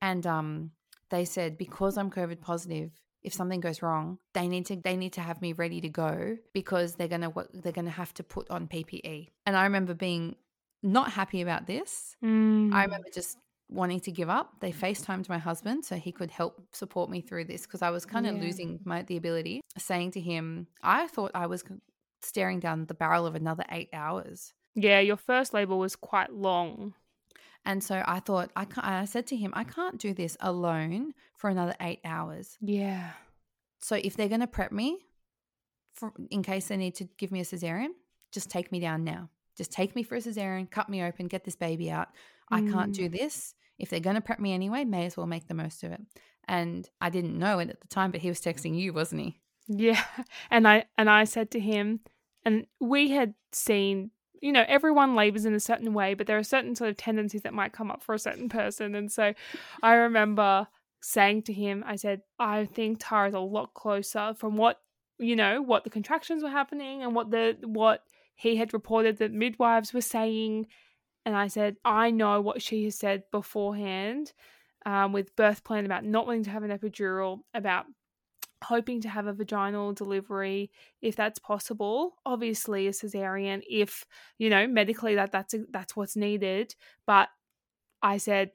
And 0.02 0.26
um, 0.28 0.72
they 1.10 1.26
said 1.26 1.58
because 1.58 1.98
I'm 1.98 2.12
COVID 2.12 2.42
positive, 2.42 2.92
if 3.24 3.34
something 3.34 3.60
goes 3.60 3.82
wrong, 3.82 4.20
they 4.34 4.48
need 4.48 4.66
to 4.68 4.76
they 4.76 4.96
need 4.96 5.14
to 5.14 5.22
have 5.22 5.42
me 5.42 5.54
ready 5.54 5.82
to 5.82 5.90
go 5.90 6.38
because 6.54 6.96
they're 6.96 7.08
gonna 7.08 7.34
they're 7.54 7.72
gonna 7.72 7.90
have 7.90 8.14
to 8.16 8.24
put 8.24 8.50
on 8.50 8.68
PPE. 8.68 9.30
And 9.46 9.58
I 9.58 9.64
remember 9.64 9.94
being 9.94 10.36
not 10.84 11.12
happy 11.12 11.42
about 11.42 11.66
this. 11.68 12.16
Mm. 12.24 12.72
I 12.74 12.84
remember 12.84 13.08
just 13.14 13.38
wanting 13.70 14.00
to 14.02 14.12
give 14.12 14.30
up. 14.30 14.62
They 14.62 14.72
FaceTimed 14.72 15.28
my 15.28 15.40
husband 15.40 15.84
so 15.84 15.96
he 15.98 16.12
could 16.14 16.32
help 16.32 16.62
support 16.72 17.10
me 17.10 17.20
through 17.20 17.46
this 17.46 17.64
because 17.64 17.82
I 17.82 17.90
was 17.90 18.06
kind 18.06 18.26
of 18.28 18.36
Yeah. 18.36 18.42
losing 18.44 18.80
my 18.86 19.02
the 19.02 19.18
ability. 19.18 19.62
Saying 19.78 20.12
to 20.12 20.22
him, 20.22 20.68
I 20.82 21.08
thought 21.08 21.32
I 21.34 21.48
was 21.48 21.66
staring 22.22 22.60
down 22.60 22.86
the 22.86 22.94
barrel 22.94 23.26
of 23.26 23.36
another 23.36 23.66
eight 23.70 23.90
hours. 23.92 24.54
Yeah, 24.76 25.00
your 25.00 25.18
first 25.18 25.54
labor 25.54 25.76
was 25.76 25.96
quite 25.96 26.32
long. 26.32 26.94
And 27.66 27.84
so 27.84 28.04
I 28.06 28.20
thought 28.20 28.52
I 28.56 28.66
can't, 28.66 28.86
I 28.86 29.06
said 29.06 29.28
to 29.28 29.36
him, 29.36 29.52
I 29.56 29.64
can't 29.64 29.98
do 30.00 30.14
this 30.14 30.38
alone 30.40 31.14
for 31.36 31.50
another 31.50 31.76
eight 31.82 32.00
hours. 32.06 32.58
Yeah. 32.62 33.12
So 33.80 33.96
if 33.96 34.16
they're 34.16 34.30
going 34.30 34.42
to 34.42 34.48
prep 34.48 34.72
me 34.72 35.00
for, 35.94 36.14
in 36.32 36.44
case 36.44 36.68
they 36.70 36.78
need 36.78 36.96
to 36.96 37.06
give 37.18 37.32
me 37.32 37.40
a 37.42 37.44
cesarean, 37.44 37.90
just 38.32 38.50
take 38.50 38.72
me 38.72 38.80
down 38.80 39.04
now. 39.04 39.30
Just 39.58 39.72
take 39.72 39.96
me 39.96 40.04
for 40.04 40.16
a 40.16 40.20
cesarean, 40.20 40.70
cut 40.70 40.88
me 40.90 41.04
open, 41.04 41.28
get 41.28 41.44
this 41.44 41.56
baby 41.56 41.90
out. 41.92 42.10
I 42.50 42.62
can't 42.62 42.92
Mm. 42.92 42.96
do 42.96 43.10
this. 43.10 43.54
If 43.78 43.90
they're 43.90 44.00
going 44.00 44.16
to 44.16 44.22
prep 44.22 44.40
me 44.40 44.54
anyway, 44.54 44.86
may 44.86 45.06
as 45.06 45.18
well 45.18 45.28
make 45.28 45.48
the 45.48 45.54
most 45.54 45.84
of 45.84 45.92
it. 45.92 46.02
And 46.48 46.90
I 47.02 47.10
didn't 47.10 47.38
know 47.38 47.60
it 47.60 47.70
at 47.70 47.82
the 47.82 47.88
time, 47.88 48.12
but 48.12 48.22
he 48.22 48.30
was 48.30 48.40
texting 48.40 48.80
you, 48.80 48.94
wasn't 48.94 49.22
he? 49.22 49.40
Yeah. 49.68 50.02
And 50.50 50.66
I 50.68 50.86
and 50.98 51.10
I 51.10 51.26
said 51.26 51.52
to 51.52 51.60
him 51.60 52.00
and 52.46 52.66
we 52.80 53.10
had 53.10 53.34
seen 53.52 54.12
you 54.42 54.52
know 54.52 54.66
everyone 54.68 55.16
labors 55.16 55.46
in 55.46 55.54
a 55.54 55.60
certain 55.60 55.94
way 55.94 56.14
but 56.14 56.28
there 56.28 56.38
are 56.38 56.44
certain 56.44 56.76
sort 56.76 56.90
of 56.90 56.98
tendencies 56.98 57.42
that 57.42 57.54
might 57.54 57.74
come 57.74 57.92
up 57.92 58.02
for 58.02 58.16
a 58.16 58.20
certain 58.20 58.50
person. 58.50 58.96
And 58.96 59.12
so 59.12 59.34
I 59.82 59.94
remember 59.94 60.68
saying 61.02 61.44
to 61.44 61.54
him 61.54 61.84
I 61.86 61.96
said 61.96 62.22
I 62.40 62.66
think 62.66 62.98
Tara's 63.00 63.34
a 63.34 63.40
lot 63.40 63.74
closer 63.74 64.34
from 64.38 64.58
what 64.58 64.80
you 65.20 65.36
know 65.36 65.62
what 65.62 65.84
the 65.84 65.90
contractions 65.90 66.44
were 66.44 66.50
happening 66.50 67.04
and 67.04 67.16
what 67.16 67.32
the 67.32 67.58
what 67.64 68.04
he 68.36 68.56
had 68.56 68.74
reported 68.74 69.18
that 69.18 69.32
midwives 69.32 69.94
were 69.94 70.02
saying. 70.02 70.68
And 71.26 71.36
I 71.36 71.48
said 71.48 71.78
I 71.84 72.12
know 72.12 72.42
what 72.42 72.62
she 72.62 72.86
has 72.86 72.96
said 72.96 73.24
beforehand 73.32 74.34
um, 74.86 75.12
with 75.12 75.36
birth 75.36 75.64
plan 75.64 75.86
about 75.86 76.06
not 76.06 76.28
wanting 76.28 76.44
to 76.44 76.50
have 76.50 76.64
an 76.64 76.72
epidural 76.72 77.40
about 77.54 77.86
hoping 78.64 79.02
to 79.02 79.10
have 79.10 79.28
a 79.28 79.34
vaginal 79.34 79.94
delivery 79.94 80.72
if 81.02 81.16
that's 81.16 81.40
possible 81.40 82.16
obviously 82.26 82.88
a 82.88 82.92
cesarean 82.92 83.62
if 83.70 84.06
you 84.38 84.50
know 84.50 84.68
medically 84.68 85.16
that 85.16 85.32
that's 85.32 85.54
that's 85.70 85.96
what's 85.96 86.16
needed 86.16 86.74
but 87.06 87.30
i 88.02 88.18
said 88.18 88.52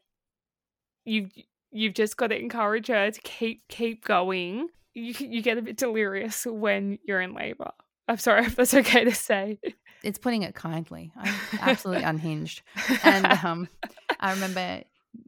you 1.05 1.29
you've 1.71 1.95
just 1.95 2.17
got 2.17 2.29
to 2.29 2.39
encourage 2.39 2.89
her 2.89 3.11
to 3.11 3.21
keep 3.21 3.63
keep 3.69 4.05
going 4.05 4.69
you 4.95 5.15
you 5.21 5.41
get 5.41 5.59
a 5.59 5.63
bit 5.63 5.77
delirious 5.77 6.47
when 6.47 6.99
you're 7.05 7.21
in 7.21 7.33
labor 7.35 7.71
i'm 8.09 8.19
sorry 8.19 8.45
if 8.45 8.57
that's 8.57 8.75
okay 8.75 9.05
to 9.05 9.15
say 9.15 9.59
It's 10.03 10.19
putting 10.19 10.43
it 10.43 10.55
kindly. 10.55 11.13
I'm 11.17 11.35
absolutely 11.61 12.03
unhinged. 12.13 12.63
And 13.05 13.27
um, 13.45 13.69
I 14.19 14.33
remember 14.33 14.83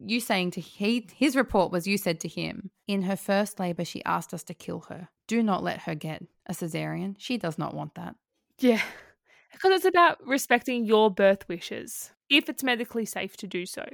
you 0.04 0.20
saying 0.20 0.52
to 0.52 0.60
he 0.60 1.06
his 1.14 1.36
report 1.36 1.70
was 1.70 1.86
you 1.86 1.98
said 1.98 2.20
to 2.20 2.28
him 2.28 2.70
in 2.86 3.02
her 3.02 3.16
first 3.16 3.58
labor 3.58 3.84
she 3.84 4.04
asked 4.04 4.34
us 4.34 4.42
to 4.44 4.54
kill 4.54 4.80
her. 4.88 5.08
Do 5.26 5.42
not 5.42 5.62
let 5.62 5.80
her 5.80 5.94
get 5.94 6.22
a 6.46 6.52
cesarean. 6.52 7.16
She 7.18 7.38
does 7.38 7.58
not 7.58 7.74
want 7.74 7.94
that. 7.94 8.16
yeah 8.58 8.82
because 9.52 9.70
it's 9.70 9.84
about 9.84 10.18
respecting 10.26 10.84
your 10.84 11.10
birth 11.10 11.48
wishes 11.48 12.10
if 12.28 12.48
it's 12.48 12.64
medically 12.64 13.04
safe 13.04 13.36
to 13.36 13.46
do 13.46 13.64
so 13.64 13.84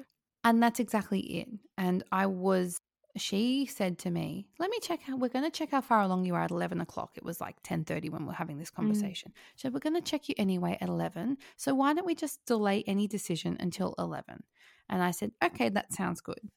And 0.44 0.62
that's 0.62 0.80
exactly 0.80 1.20
it. 1.20 1.48
And 1.76 2.02
I 2.10 2.26
was 2.26 2.80
she 3.16 3.66
said 3.66 3.98
to 3.98 4.10
me, 4.10 4.46
"Let 4.60 4.70
me 4.70 4.78
check. 4.80 5.00
How, 5.02 5.16
we're 5.16 5.28
going 5.28 5.44
to 5.44 5.50
check 5.50 5.72
how 5.72 5.80
far 5.80 6.02
along 6.02 6.26
you 6.26 6.34
are 6.36 6.44
at 6.44 6.52
eleven 6.52 6.80
o'clock. 6.80 7.10
It 7.16 7.24
was 7.24 7.40
like 7.40 7.56
ten 7.62 7.84
thirty 7.84 8.08
when 8.08 8.22
we 8.22 8.28
we're 8.28 8.34
having 8.34 8.58
this 8.58 8.70
mm. 8.70 8.76
conversation. 8.76 9.32
She 9.56 9.62
said, 9.62 9.74
"We're 9.74 9.80
going 9.80 9.96
to 9.96 10.10
check 10.10 10.28
you 10.28 10.34
anyway 10.38 10.78
at 10.80 10.88
eleven. 10.88 11.36
So 11.56 11.74
why 11.74 11.92
don't 11.92 12.06
we 12.06 12.14
just 12.14 12.44
delay 12.46 12.84
any 12.86 13.08
decision 13.08 13.56
until 13.58 13.94
11? 13.98 14.44
And 14.88 15.02
I 15.02 15.10
said, 15.10 15.32
"Okay, 15.42 15.68
that 15.70 15.92
sounds 15.92 16.20
good." 16.20 16.50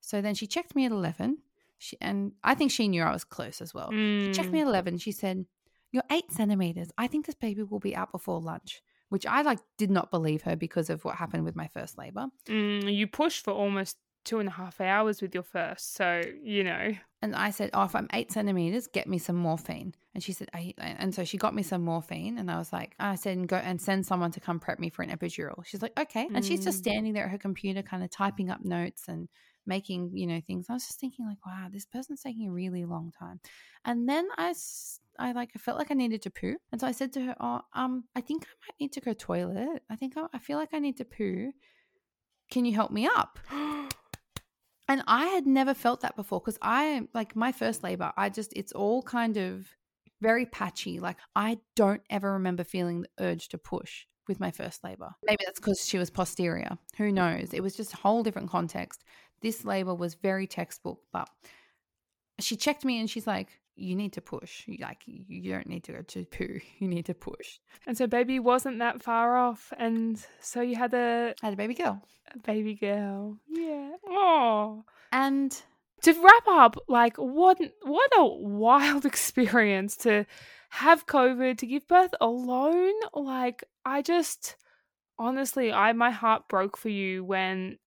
So 0.00 0.20
then 0.20 0.34
she 0.34 0.48
checked 0.48 0.74
me 0.74 0.84
at 0.84 0.92
eleven. 0.92 1.38
She 1.82 1.96
and 2.00 2.32
I 2.44 2.54
think 2.54 2.70
she 2.70 2.88
knew 2.88 3.02
I 3.02 3.10
was 3.10 3.24
close 3.24 3.60
as 3.62 3.72
well. 3.72 3.90
She 4.22 4.28
checked 4.30 4.50
Mm. 4.50 4.52
me 4.52 4.60
at 4.60 4.66
eleven. 4.66 4.98
She 4.98 5.12
said, 5.12 5.46
"You're 5.92 6.04
eight 6.10 6.30
centimeters. 6.30 6.90
I 6.98 7.06
think 7.06 7.24
this 7.24 7.34
baby 7.34 7.62
will 7.62 7.80
be 7.80 7.96
out 7.96 8.12
before 8.12 8.38
lunch." 8.38 8.82
Which 9.08 9.24
I 9.26 9.40
like 9.42 9.58
did 9.78 9.90
not 9.90 10.10
believe 10.10 10.42
her 10.42 10.54
because 10.56 10.90
of 10.90 11.04
what 11.04 11.16
happened 11.16 11.44
with 11.44 11.56
my 11.56 11.68
first 11.68 11.96
labor. 11.98 12.26
Mm, 12.46 12.94
you 12.94 13.06
pushed 13.08 13.42
for 13.44 13.52
almost 13.52 13.96
two 14.24 14.38
and 14.38 14.48
a 14.48 14.52
half 14.52 14.80
hours 14.80 15.22
with 15.22 15.32
your 15.34 15.42
first, 15.42 15.94
so 15.94 16.20
you 16.44 16.62
know. 16.62 16.92
And 17.22 17.34
I 17.34 17.50
said, 17.50 17.70
"Oh, 17.72 17.84
if 17.84 17.94
I'm 17.96 18.08
eight 18.12 18.30
centimeters, 18.30 18.86
get 18.86 19.08
me 19.08 19.16
some 19.18 19.36
morphine." 19.36 19.94
And 20.14 20.22
she 20.22 20.32
said, 20.32 20.50
"I." 20.52 20.74
And 20.78 21.14
so 21.14 21.24
she 21.24 21.38
got 21.38 21.54
me 21.54 21.62
some 21.62 21.82
morphine, 21.82 22.36
and 22.38 22.50
I 22.50 22.58
was 22.58 22.72
like, 22.74 22.94
I 23.00 23.14
said, 23.14 23.48
"Go 23.48 23.56
and 23.56 23.80
send 23.80 24.04
someone 24.06 24.30
to 24.32 24.40
come 24.40 24.60
prep 24.60 24.78
me 24.78 24.90
for 24.90 25.02
an 25.02 25.10
epidural." 25.10 25.64
She's 25.64 25.80
like, 25.82 25.98
"Okay." 25.98 26.28
And 26.34 26.44
she's 26.44 26.62
just 26.62 26.78
Mm. 26.78 26.84
standing 26.84 27.12
there 27.14 27.24
at 27.24 27.30
her 27.30 27.38
computer, 27.38 27.82
kind 27.82 28.04
of 28.04 28.10
typing 28.10 28.50
up 28.50 28.62
notes 28.64 29.08
and 29.08 29.28
making, 29.70 30.10
you 30.14 30.26
know, 30.26 30.40
things. 30.46 30.66
I 30.68 30.74
was 30.74 30.86
just 30.86 31.00
thinking, 31.00 31.26
like, 31.26 31.44
wow, 31.46 31.68
this 31.72 31.86
person's 31.86 32.22
taking 32.22 32.48
a 32.48 32.52
really 32.52 32.84
long 32.84 33.12
time. 33.18 33.40
And 33.86 34.08
then 34.08 34.28
i 34.36 34.52
i 35.18 35.32
like, 35.32 35.50
I 35.56 35.58
felt 35.58 35.78
like 35.78 35.90
I 35.90 35.94
needed 35.94 36.22
to 36.22 36.30
poo, 36.30 36.56
and 36.72 36.80
so 36.80 36.86
I 36.86 36.92
said 36.92 37.12
to 37.14 37.20
her, 37.22 37.36
"Oh, 37.40 37.60
um, 37.74 38.04
I 38.14 38.20
think 38.20 38.44
I 38.44 38.54
might 38.62 38.80
need 38.80 38.92
to 38.92 39.00
go 39.00 39.12
toilet. 39.12 39.82
I 39.90 39.96
think 39.96 40.16
I, 40.16 40.26
I 40.32 40.38
feel 40.38 40.58
like 40.58 40.74
I 40.74 40.78
need 40.78 40.96
to 40.98 41.04
poo. 41.04 41.52
Can 42.50 42.64
you 42.64 42.74
help 42.74 42.90
me 42.90 43.06
up?" 43.06 43.38
And 44.90 45.04
I 45.06 45.26
had 45.26 45.46
never 45.46 45.72
felt 45.72 46.00
that 46.00 46.16
before 46.16 46.40
because 46.40 46.58
I, 46.60 47.06
like 47.14 47.36
my 47.36 47.52
first 47.52 47.84
labor, 47.84 48.12
I 48.16 48.28
just, 48.28 48.52
it's 48.56 48.72
all 48.72 49.04
kind 49.04 49.36
of 49.36 49.68
very 50.20 50.46
patchy. 50.46 50.98
Like 50.98 51.18
I 51.36 51.58
don't 51.76 52.02
ever 52.10 52.32
remember 52.32 52.64
feeling 52.64 53.02
the 53.02 53.24
urge 53.24 53.48
to 53.50 53.58
push 53.58 54.06
with 54.28 54.40
my 54.40 54.50
first 54.50 54.82
labor. 54.84 55.10
Maybe 55.24 55.44
that's 55.44 55.60
because 55.60 55.86
she 55.86 55.98
was 55.98 56.10
posterior. 56.10 56.78
Who 56.98 57.12
knows? 57.12 57.52
It 57.52 57.62
was 57.62 57.76
just 57.76 57.94
a 57.94 57.96
whole 57.96 58.22
different 58.22 58.50
context. 58.50 59.04
This 59.42 59.64
labor 59.64 59.94
was 59.94 60.14
very 60.14 60.46
textbook, 60.46 61.00
but 61.12 61.28
she 62.38 62.56
checked 62.56 62.84
me 62.84 63.00
and 63.00 63.08
she's 63.08 63.26
like, 63.26 63.48
you 63.76 63.96
need 63.96 64.12
to 64.12 64.20
push. 64.20 64.66
Like, 64.78 65.02
you 65.06 65.52
don't 65.52 65.66
need 65.66 65.84
to 65.84 65.92
go 65.92 66.02
to 66.02 66.24
poo. 66.30 66.60
You 66.78 66.88
need 66.88 67.06
to 67.06 67.14
push. 67.14 67.58
And 67.86 67.96
so 67.96 68.06
baby 68.06 68.38
wasn't 68.38 68.78
that 68.80 69.02
far 69.02 69.36
off, 69.38 69.72
and 69.78 70.22
so 70.40 70.60
you 70.60 70.76
had 70.76 70.92
a, 70.92 71.34
I 71.42 71.46
had 71.46 71.54
a 71.54 71.56
baby 71.56 71.74
girl. 71.74 72.02
a 72.34 72.38
baby 72.38 72.74
girl. 72.74 73.38
Yeah. 73.48 73.92
Oh. 74.06 74.84
And 75.12 75.50
To 76.02 76.12
wrap 76.12 76.46
up, 76.48 76.76
like 76.88 77.16
what 77.16 77.58
what 77.82 78.10
a 78.16 78.24
wild 78.26 79.04
experience 79.12 79.96
to 79.98 80.26
have 80.70 81.06
COVID, 81.06 81.58
to 81.58 81.66
give 81.66 81.88
birth 81.88 82.14
alone. 82.20 82.92
Like 83.14 83.64
I 83.84 84.02
just 84.02 84.56
honestly, 85.18 85.72
I 85.72 85.92
my 85.94 86.10
heart 86.10 86.48
broke 86.48 86.76
for 86.76 86.90
you 86.90 87.24
when 87.24 87.78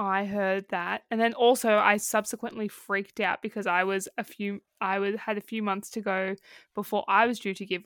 I 0.00 0.24
heard 0.24 0.64
that. 0.70 1.02
And 1.10 1.20
then 1.20 1.34
also 1.34 1.76
I 1.76 1.98
subsequently 1.98 2.68
freaked 2.68 3.20
out 3.20 3.42
because 3.42 3.66
I 3.66 3.84
was 3.84 4.08
a 4.16 4.24
few 4.24 4.62
I 4.80 4.98
was 4.98 5.16
had 5.16 5.36
a 5.36 5.42
few 5.42 5.62
months 5.62 5.90
to 5.90 6.00
go 6.00 6.36
before 6.74 7.04
I 7.06 7.26
was 7.26 7.38
due 7.38 7.52
to 7.54 7.66
give 7.66 7.84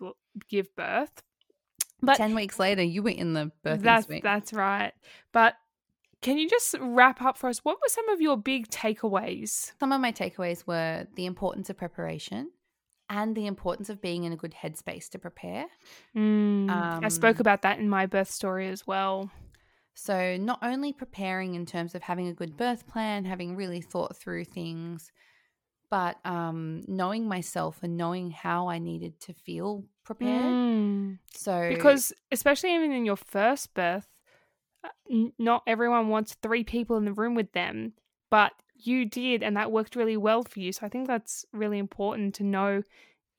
give 0.48 0.74
birth. 0.76 1.22
But 2.00 2.16
10 2.16 2.34
weeks 2.34 2.58
later 2.58 2.82
you 2.82 3.02
were 3.02 3.10
in 3.10 3.32
the 3.32 3.50
birth 3.64 3.82
that's, 3.82 4.06
suite. 4.06 4.22
That's 4.22 4.52
right. 4.52 4.92
But 5.32 5.54
can 6.22 6.38
you 6.38 6.48
just 6.48 6.76
wrap 6.80 7.20
up 7.20 7.36
for 7.36 7.48
us? 7.48 7.58
What 7.64 7.78
were 7.82 7.88
some 7.88 8.08
of 8.08 8.20
your 8.20 8.36
big 8.36 8.68
takeaways? 8.68 9.72
Some 9.80 9.90
of 9.90 10.00
my 10.00 10.12
takeaways 10.12 10.66
were 10.66 11.06
the 11.16 11.26
importance 11.26 11.68
of 11.68 11.76
preparation 11.76 12.52
and 13.10 13.34
the 13.34 13.46
importance 13.46 13.88
of 13.90 14.00
being 14.00 14.24
in 14.24 14.32
a 14.32 14.36
good 14.36 14.54
headspace 14.54 15.08
to 15.10 15.18
prepare. 15.18 15.66
Mm, 16.16 16.70
um, 16.70 17.04
I 17.04 17.08
spoke 17.08 17.40
about 17.40 17.62
that 17.62 17.78
in 17.78 17.88
my 17.88 18.06
birth 18.06 18.30
story 18.30 18.68
as 18.68 18.86
well. 18.86 19.30
So, 19.94 20.36
not 20.36 20.58
only 20.62 20.92
preparing 20.92 21.54
in 21.54 21.66
terms 21.66 21.94
of 21.94 22.02
having 22.02 22.26
a 22.26 22.34
good 22.34 22.56
birth 22.56 22.86
plan, 22.86 23.24
having 23.24 23.54
really 23.54 23.80
thought 23.80 24.16
through 24.16 24.44
things, 24.44 25.12
but 25.88 26.18
um, 26.24 26.82
knowing 26.88 27.28
myself 27.28 27.78
and 27.82 27.96
knowing 27.96 28.32
how 28.32 28.68
I 28.68 28.78
needed 28.78 29.20
to 29.20 29.32
feel 29.32 29.84
prepared. 30.04 30.42
Mm. 30.42 31.18
So, 31.32 31.68
because 31.68 32.12
especially 32.32 32.74
even 32.74 32.90
in 32.90 33.04
your 33.04 33.16
first 33.16 33.72
birth, 33.72 34.08
uh, 34.82 35.28
not 35.38 35.62
everyone 35.66 36.08
wants 36.08 36.34
three 36.42 36.64
people 36.64 36.96
in 36.96 37.04
the 37.04 37.12
room 37.12 37.36
with 37.36 37.52
them, 37.52 37.92
but 38.30 38.50
you 38.74 39.04
did, 39.04 39.44
and 39.44 39.56
that 39.56 39.70
worked 39.70 39.94
really 39.94 40.16
well 40.16 40.42
for 40.42 40.58
you. 40.58 40.72
So, 40.72 40.84
I 40.84 40.88
think 40.88 41.06
that's 41.06 41.46
really 41.52 41.78
important 41.78 42.34
to 42.34 42.42
know 42.42 42.82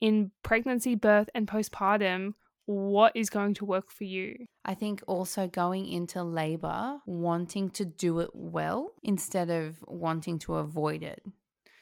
in 0.00 0.30
pregnancy, 0.42 0.94
birth, 0.94 1.28
and 1.34 1.46
postpartum 1.46 2.32
what 2.66 3.12
is 3.14 3.30
going 3.30 3.54
to 3.54 3.64
work 3.64 3.90
for 3.90 4.04
you. 4.04 4.46
I 4.64 4.74
think 4.74 5.02
also 5.06 5.46
going 5.46 5.88
into 5.88 6.22
labor 6.22 6.98
wanting 7.06 7.70
to 7.70 7.84
do 7.84 8.20
it 8.20 8.30
well 8.34 8.92
instead 9.02 9.50
of 9.50 9.76
wanting 9.86 10.38
to 10.40 10.56
avoid 10.56 11.02
it. 11.02 11.22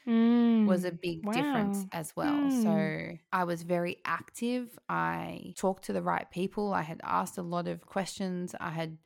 Mm, 0.07 0.67
was 0.67 0.85
a 0.85 0.91
big 0.91 1.25
wow. 1.25 1.33
difference 1.33 1.85
as 1.91 2.15
well. 2.15 2.31
Mm. 2.31 2.61
So 2.61 3.17
I 3.33 3.43
was 3.43 3.63
very 3.63 3.97
active. 4.05 4.77
I 4.87 5.53
talked 5.57 5.85
to 5.85 5.93
the 5.93 6.03
right 6.03 6.29
people. 6.29 6.73
I 6.73 6.83
had 6.83 7.01
asked 7.03 7.39
a 7.39 7.41
lot 7.41 7.67
of 7.67 7.87
questions. 7.87 8.53
I 8.59 8.69
had 8.69 8.99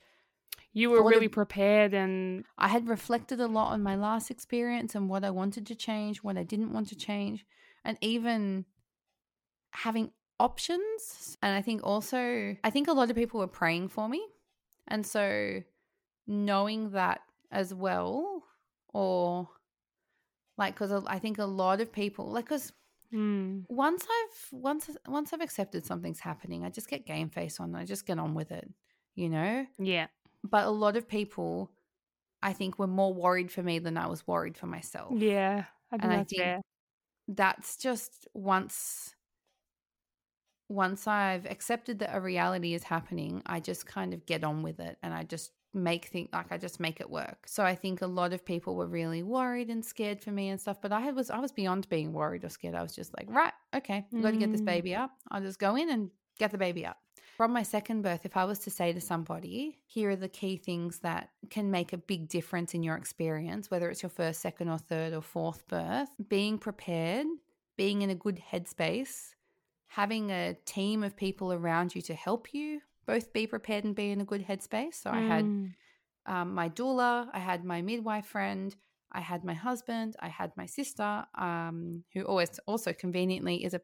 you 0.74 0.90
were 0.90 1.04
really 1.04 1.28
of, 1.28 1.32
prepared 1.32 1.94
and 1.94 2.44
I 2.58 2.68
had 2.68 2.90
reflected 2.90 3.40
a 3.40 3.48
lot 3.48 3.72
on 3.72 3.82
my 3.82 3.96
last 3.96 4.30
experience 4.30 4.94
and 4.94 5.10
what 5.10 5.24
I 5.24 5.30
wanted 5.30 5.66
to 5.68 5.76
change, 5.76 6.18
what 6.18 6.38
I 6.38 6.44
didn't 6.44 6.74
want 6.74 6.90
to 6.90 6.96
change, 6.96 7.46
and 7.86 7.98
even 8.02 8.66
having 9.72 10.12
options. 10.40 11.38
And 11.42 11.56
I 11.56 11.62
think 11.62 11.82
also, 11.84 12.56
I 12.64 12.70
think 12.70 12.88
a 12.88 12.94
lot 12.94 13.10
of 13.10 13.16
people 13.16 13.40
were 13.40 13.48
praying 13.48 13.90
for 13.90 14.08
me. 14.08 14.26
And 14.88 15.06
so 15.06 15.62
knowing 16.28 16.92
that 16.92 17.22
as 17.52 17.74
well, 17.74 18.44
or 18.94 19.50
like, 20.58 20.76
because 20.76 21.04
I 21.08 21.20
think 21.20 21.38
a 21.38 21.46
lot 21.46 21.82
of 21.82 21.92
people, 21.92 22.32
like, 22.32 22.46
because 22.46 22.72
mm. 23.14 23.64
once 23.70 24.04
I've 24.04 24.60
once 24.60 24.90
once 25.08 25.34
I've 25.34 25.42
accepted 25.42 25.86
something's 25.86 26.20
happening, 26.20 26.66
I 26.66 26.70
just 26.70 26.90
get 26.90 27.06
game 27.06 27.30
face 27.30 27.60
on. 27.60 27.76
I 27.76 27.86
just 27.86 28.06
get 28.06 28.20
on 28.20 28.34
with 28.34 28.52
it, 28.52 28.70
you 29.16 29.30
know. 29.30 29.66
Yeah. 29.78 30.08
But 30.44 30.66
a 30.66 30.72
lot 30.72 30.96
of 30.96 31.08
people, 31.08 31.72
I 32.42 32.54
think, 32.54 32.80
were 32.80 32.88
more 32.88 33.14
worried 33.14 33.52
for 33.52 33.62
me 33.62 33.80
than 33.80 33.98
I 33.98 34.08
was 34.08 34.26
worried 34.26 34.58
for 34.58 34.68
myself. 34.68 35.14
Yeah, 35.16 35.66
I 35.92 35.96
and 35.96 36.12
I 36.12 36.24
think 36.24 36.42
fair. 36.42 36.62
that's 37.28 37.78
just 37.78 38.28
once 38.34 39.16
once 40.70 41.08
I've 41.08 41.46
accepted 41.48 42.00
that 42.00 42.16
a 42.16 42.22
reality 42.22 42.74
is 42.74 42.84
happening, 42.84 43.42
I 43.46 43.60
just 43.60 43.86
kind 43.86 44.14
of 44.14 44.26
get 44.26 44.44
on 44.44 44.64
with 44.64 44.80
it 44.80 44.98
and 45.04 45.14
I 45.14 45.24
just 45.24 45.52
make 45.74 46.06
things 46.06 46.30
like 46.34 46.52
I 46.52 46.58
just 46.58 46.80
make 46.80 47.00
it 47.00 47.10
work. 47.10 47.46
So 47.48 47.64
I 47.64 47.76
think 47.76 48.02
a 48.02 48.08
lot 48.08 48.34
of 48.34 48.46
people 48.46 48.76
were 48.76 48.88
really 48.88 49.24
worried 49.24 49.70
and 49.70 49.84
scared 49.84 50.22
for 50.22 50.32
me 50.32 50.50
and 50.50 50.60
stuff, 50.60 50.82
but 50.82 50.92
I 50.92 51.12
was 51.12 51.30
I 51.30 51.40
was 51.40 51.52
beyond 51.52 51.90
being 51.90 52.14
worried 52.14 52.44
or 52.44 52.50
scared. 52.50 52.76
I 52.76 52.84
was 52.84 52.96
just 52.96 53.16
like, 53.18 53.28
right, 53.30 53.54
okay, 53.76 54.06
I've 54.14 54.22
got 54.22 54.32
to 54.32 54.38
get 54.38 54.52
this 54.52 54.62
mm. 54.62 54.66
baby 54.66 54.96
up. 54.96 55.12
I'll 55.30 55.42
just 55.42 55.60
go 55.60 55.76
in 55.76 55.90
and 55.90 56.10
get 56.38 56.52
the 56.52 56.58
baby 56.58 56.86
up. 56.86 56.98
From 57.36 57.54
my 57.54 57.64
second 57.64 58.02
birth, 58.02 58.26
if 58.26 58.36
I 58.36 58.44
was 58.44 58.60
to 58.60 58.70
say 58.70 58.92
to 58.92 59.00
somebody, 59.00 59.80
here 59.86 60.10
are 60.10 60.16
the 60.16 60.28
key 60.28 60.58
things 60.58 61.00
that 61.00 61.30
can 61.50 61.72
make 61.72 61.94
a 61.94 61.98
big 61.98 62.28
difference 62.28 62.74
in 62.74 62.84
your 62.84 62.96
experience, 62.96 63.72
whether 63.72 63.90
it's 63.90 64.04
your 64.04 64.10
first, 64.10 64.42
second, 64.42 64.68
or 64.68 64.78
third, 64.78 65.14
or 65.14 65.22
fourth 65.22 65.66
birth, 65.70 66.10
being 66.28 66.58
prepared, 66.58 67.28
being 67.78 68.02
in 68.02 68.10
a 68.10 68.16
good 68.16 68.42
headspace, 68.52 69.36
having 69.90 70.30
a 70.32 70.56
team 70.66 71.04
of 71.04 71.16
people 71.16 71.52
around 71.52 71.96
you 71.96 72.02
to 72.04 72.14
help 72.14 72.54
you 72.54 72.80
both 73.06 73.34
be 73.34 73.48
prepared 73.48 73.84
and 73.84 73.96
be 73.96 74.12
in 74.12 74.22
a 74.22 74.26
good 74.26 74.46
headspace. 74.48 74.96
So 74.96 75.10
mm. 75.10 75.14
I 75.16 75.22
had 75.22 75.46
mm. 75.46 75.74
um, 76.28 76.54
my 76.54 76.70
doula, 76.70 77.28
I 77.34 77.40
had 77.40 77.66
my 77.66 77.82
midwife 77.82 78.28
friend, 78.28 78.76
I 79.12 79.22
had 79.22 79.44
my 79.44 79.56
husband, 79.56 80.16
I 80.20 80.28
had 80.28 80.52
my 80.56 80.68
sister, 80.68 81.26
um, 81.36 82.04
who 82.14 82.22
always 82.24 82.60
also 82.68 82.94
conveniently 82.94 83.64
is 83.66 83.74
a 83.74 83.82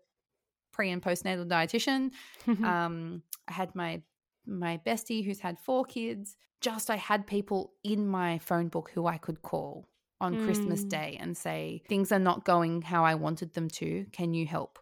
pre 0.71 0.91
and 0.91 1.01
postnatal 1.01 1.47
dietitian. 1.47 2.11
um, 2.63 3.23
I 3.47 3.53
had 3.53 3.73
my 3.75 4.01
my 4.45 4.79
bestie 4.85 5.25
who's 5.25 5.39
had 5.39 5.57
four 5.57 5.85
kids. 5.85 6.37
Just 6.61 6.91
I 6.91 6.97
had 6.97 7.25
people 7.25 7.73
in 7.83 8.07
my 8.07 8.37
phone 8.37 8.67
book 8.67 8.91
who 8.93 9.07
I 9.07 9.17
could 9.17 9.41
call 9.41 9.89
on 10.21 10.35
mm. 10.35 10.45
Christmas 10.45 10.83
Day 10.83 11.17
and 11.19 11.35
say 11.35 11.81
things 11.89 12.11
are 12.11 12.19
not 12.19 12.45
going 12.45 12.83
how 12.83 13.03
I 13.03 13.15
wanted 13.15 13.53
them 13.55 13.69
to. 13.69 14.05
Can 14.11 14.35
you 14.35 14.45
help? 14.45 14.77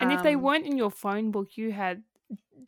And 0.00 0.10
um, 0.10 0.16
if 0.16 0.22
they 0.22 0.34
um, 0.34 0.42
weren't 0.42 0.66
in 0.66 0.76
your 0.76 0.90
phone 0.90 1.30
book, 1.30 1.56
you 1.56 1.72
had 1.72 2.02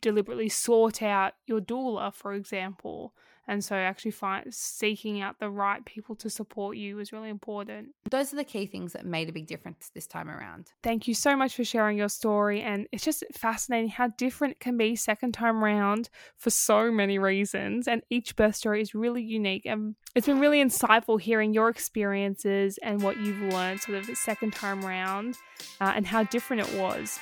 deliberately 0.01 0.49
sought 0.49 1.01
out 1.01 1.33
your 1.45 1.59
doula, 1.59 2.13
for 2.13 2.33
example. 2.33 3.13
And 3.47 3.63
so 3.63 3.75
actually 3.75 4.11
find 4.11 4.53
seeking 4.53 5.21
out 5.21 5.39
the 5.39 5.49
right 5.49 5.83
people 5.85 6.15
to 6.15 6.29
support 6.29 6.77
you 6.77 6.99
is 6.99 7.13
really 7.13 7.29
important. 7.29 7.89
Those 8.09 8.33
are 8.33 8.37
the 8.37 8.43
key 8.43 8.65
things 8.65 8.93
that 8.93 9.05
made 9.05 9.29
a 9.29 9.31
big 9.31 9.47
difference 9.47 9.91
this 9.93 10.07
time 10.07 10.29
around. 10.29 10.71
Thank 10.83 11.07
you 11.07 11.13
so 11.13 11.35
much 11.35 11.55
for 11.55 11.63
sharing 11.63 11.97
your 11.97 12.09
story 12.09 12.61
and 12.61 12.87
it's 12.91 13.03
just 13.03 13.23
fascinating 13.33 13.89
how 13.89 14.07
different 14.17 14.53
it 14.53 14.59
can 14.59 14.77
be 14.77 14.95
second 14.95 15.33
time 15.33 15.63
round 15.63 16.09
for 16.37 16.49
so 16.49 16.91
many 16.91 17.19
reasons 17.19 17.87
and 17.87 18.01
each 18.09 18.35
birth 18.35 18.55
story 18.55 18.81
is 18.81 18.95
really 18.95 19.21
unique 19.21 19.65
and 19.65 19.95
it's 20.15 20.27
been 20.27 20.39
really 20.39 20.63
insightful 20.63 21.19
hearing 21.19 21.53
your 21.53 21.69
experiences 21.69 22.79
and 22.81 23.01
what 23.01 23.17
you've 23.17 23.53
learned 23.53 23.81
sort 23.81 23.97
of 23.97 24.07
the 24.07 24.15
second 24.15 24.53
time 24.53 24.83
round 24.83 25.35
uh, 25.81 25.93
and 25.95 26.07
how 26.07 26.23
different 26.23 26.67
it 26.67 26.79
was. 26.79 27.19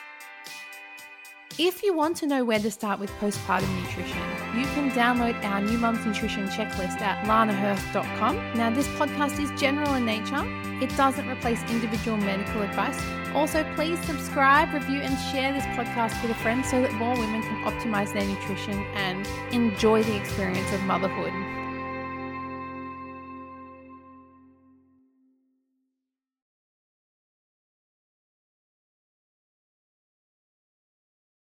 If 1.59 1.83
you 1.83 1.93
want 1.93 2.17
to 2.17 2.25
know 2.25 2.43
where 2.43 2.57
to 2.57 2.71
start 2.71 2.99
with 2.99 3.11
postpartum 3.19 3.69
nutrition, 3.79 4.17
you 4.57 4.65
can 4.73 4.89
download 4.89 5.39
our 5.45 5.61
New 5.61 5.77
Mums 5.77 6.03
Nutrition 6.03 6.47
checklist 6.47 6.99
at 6.99 7.23
lanahirth.com. 7.27 8.35
Now, 8.55 8.71
this 8.71 8.87
podcast 8.87 9.39
is 9.39 9.51
general 9.61 9.93
in 9.93 10.03
nature, 10.03 10.43
it 10.81 10.89
doesn't 10.97 11.29
replace 11.29 11.61
individual 11.69 12.17
medical 12.17 12.63
advice. 12.63 12.99
Also, 13.35 13.63
please 13.75 13.99
subscribe, 14.05 14.73
review, 14.73 15.01
and 15.01 15.15
share 15.31 15.53
this 15.53 15.65
podcast 15.77 16.19
with 16.23 16.31
a 16.31 16.39
friend 16.41 16.65
so 16.65 16.81
that 16.81 16.91
more 16.93 17.15
women 17.15 17.43
can 17.43 17.63
optimize 17.65 18.11
their 18.13 18.25
nutrition 18.25 18.83
and 18.95 19.27
enjoy 19.53 20.01
the 20.01 20.15
experience 20.15 20.73
of 20.73 20.81
motherhood. 20.85 21.62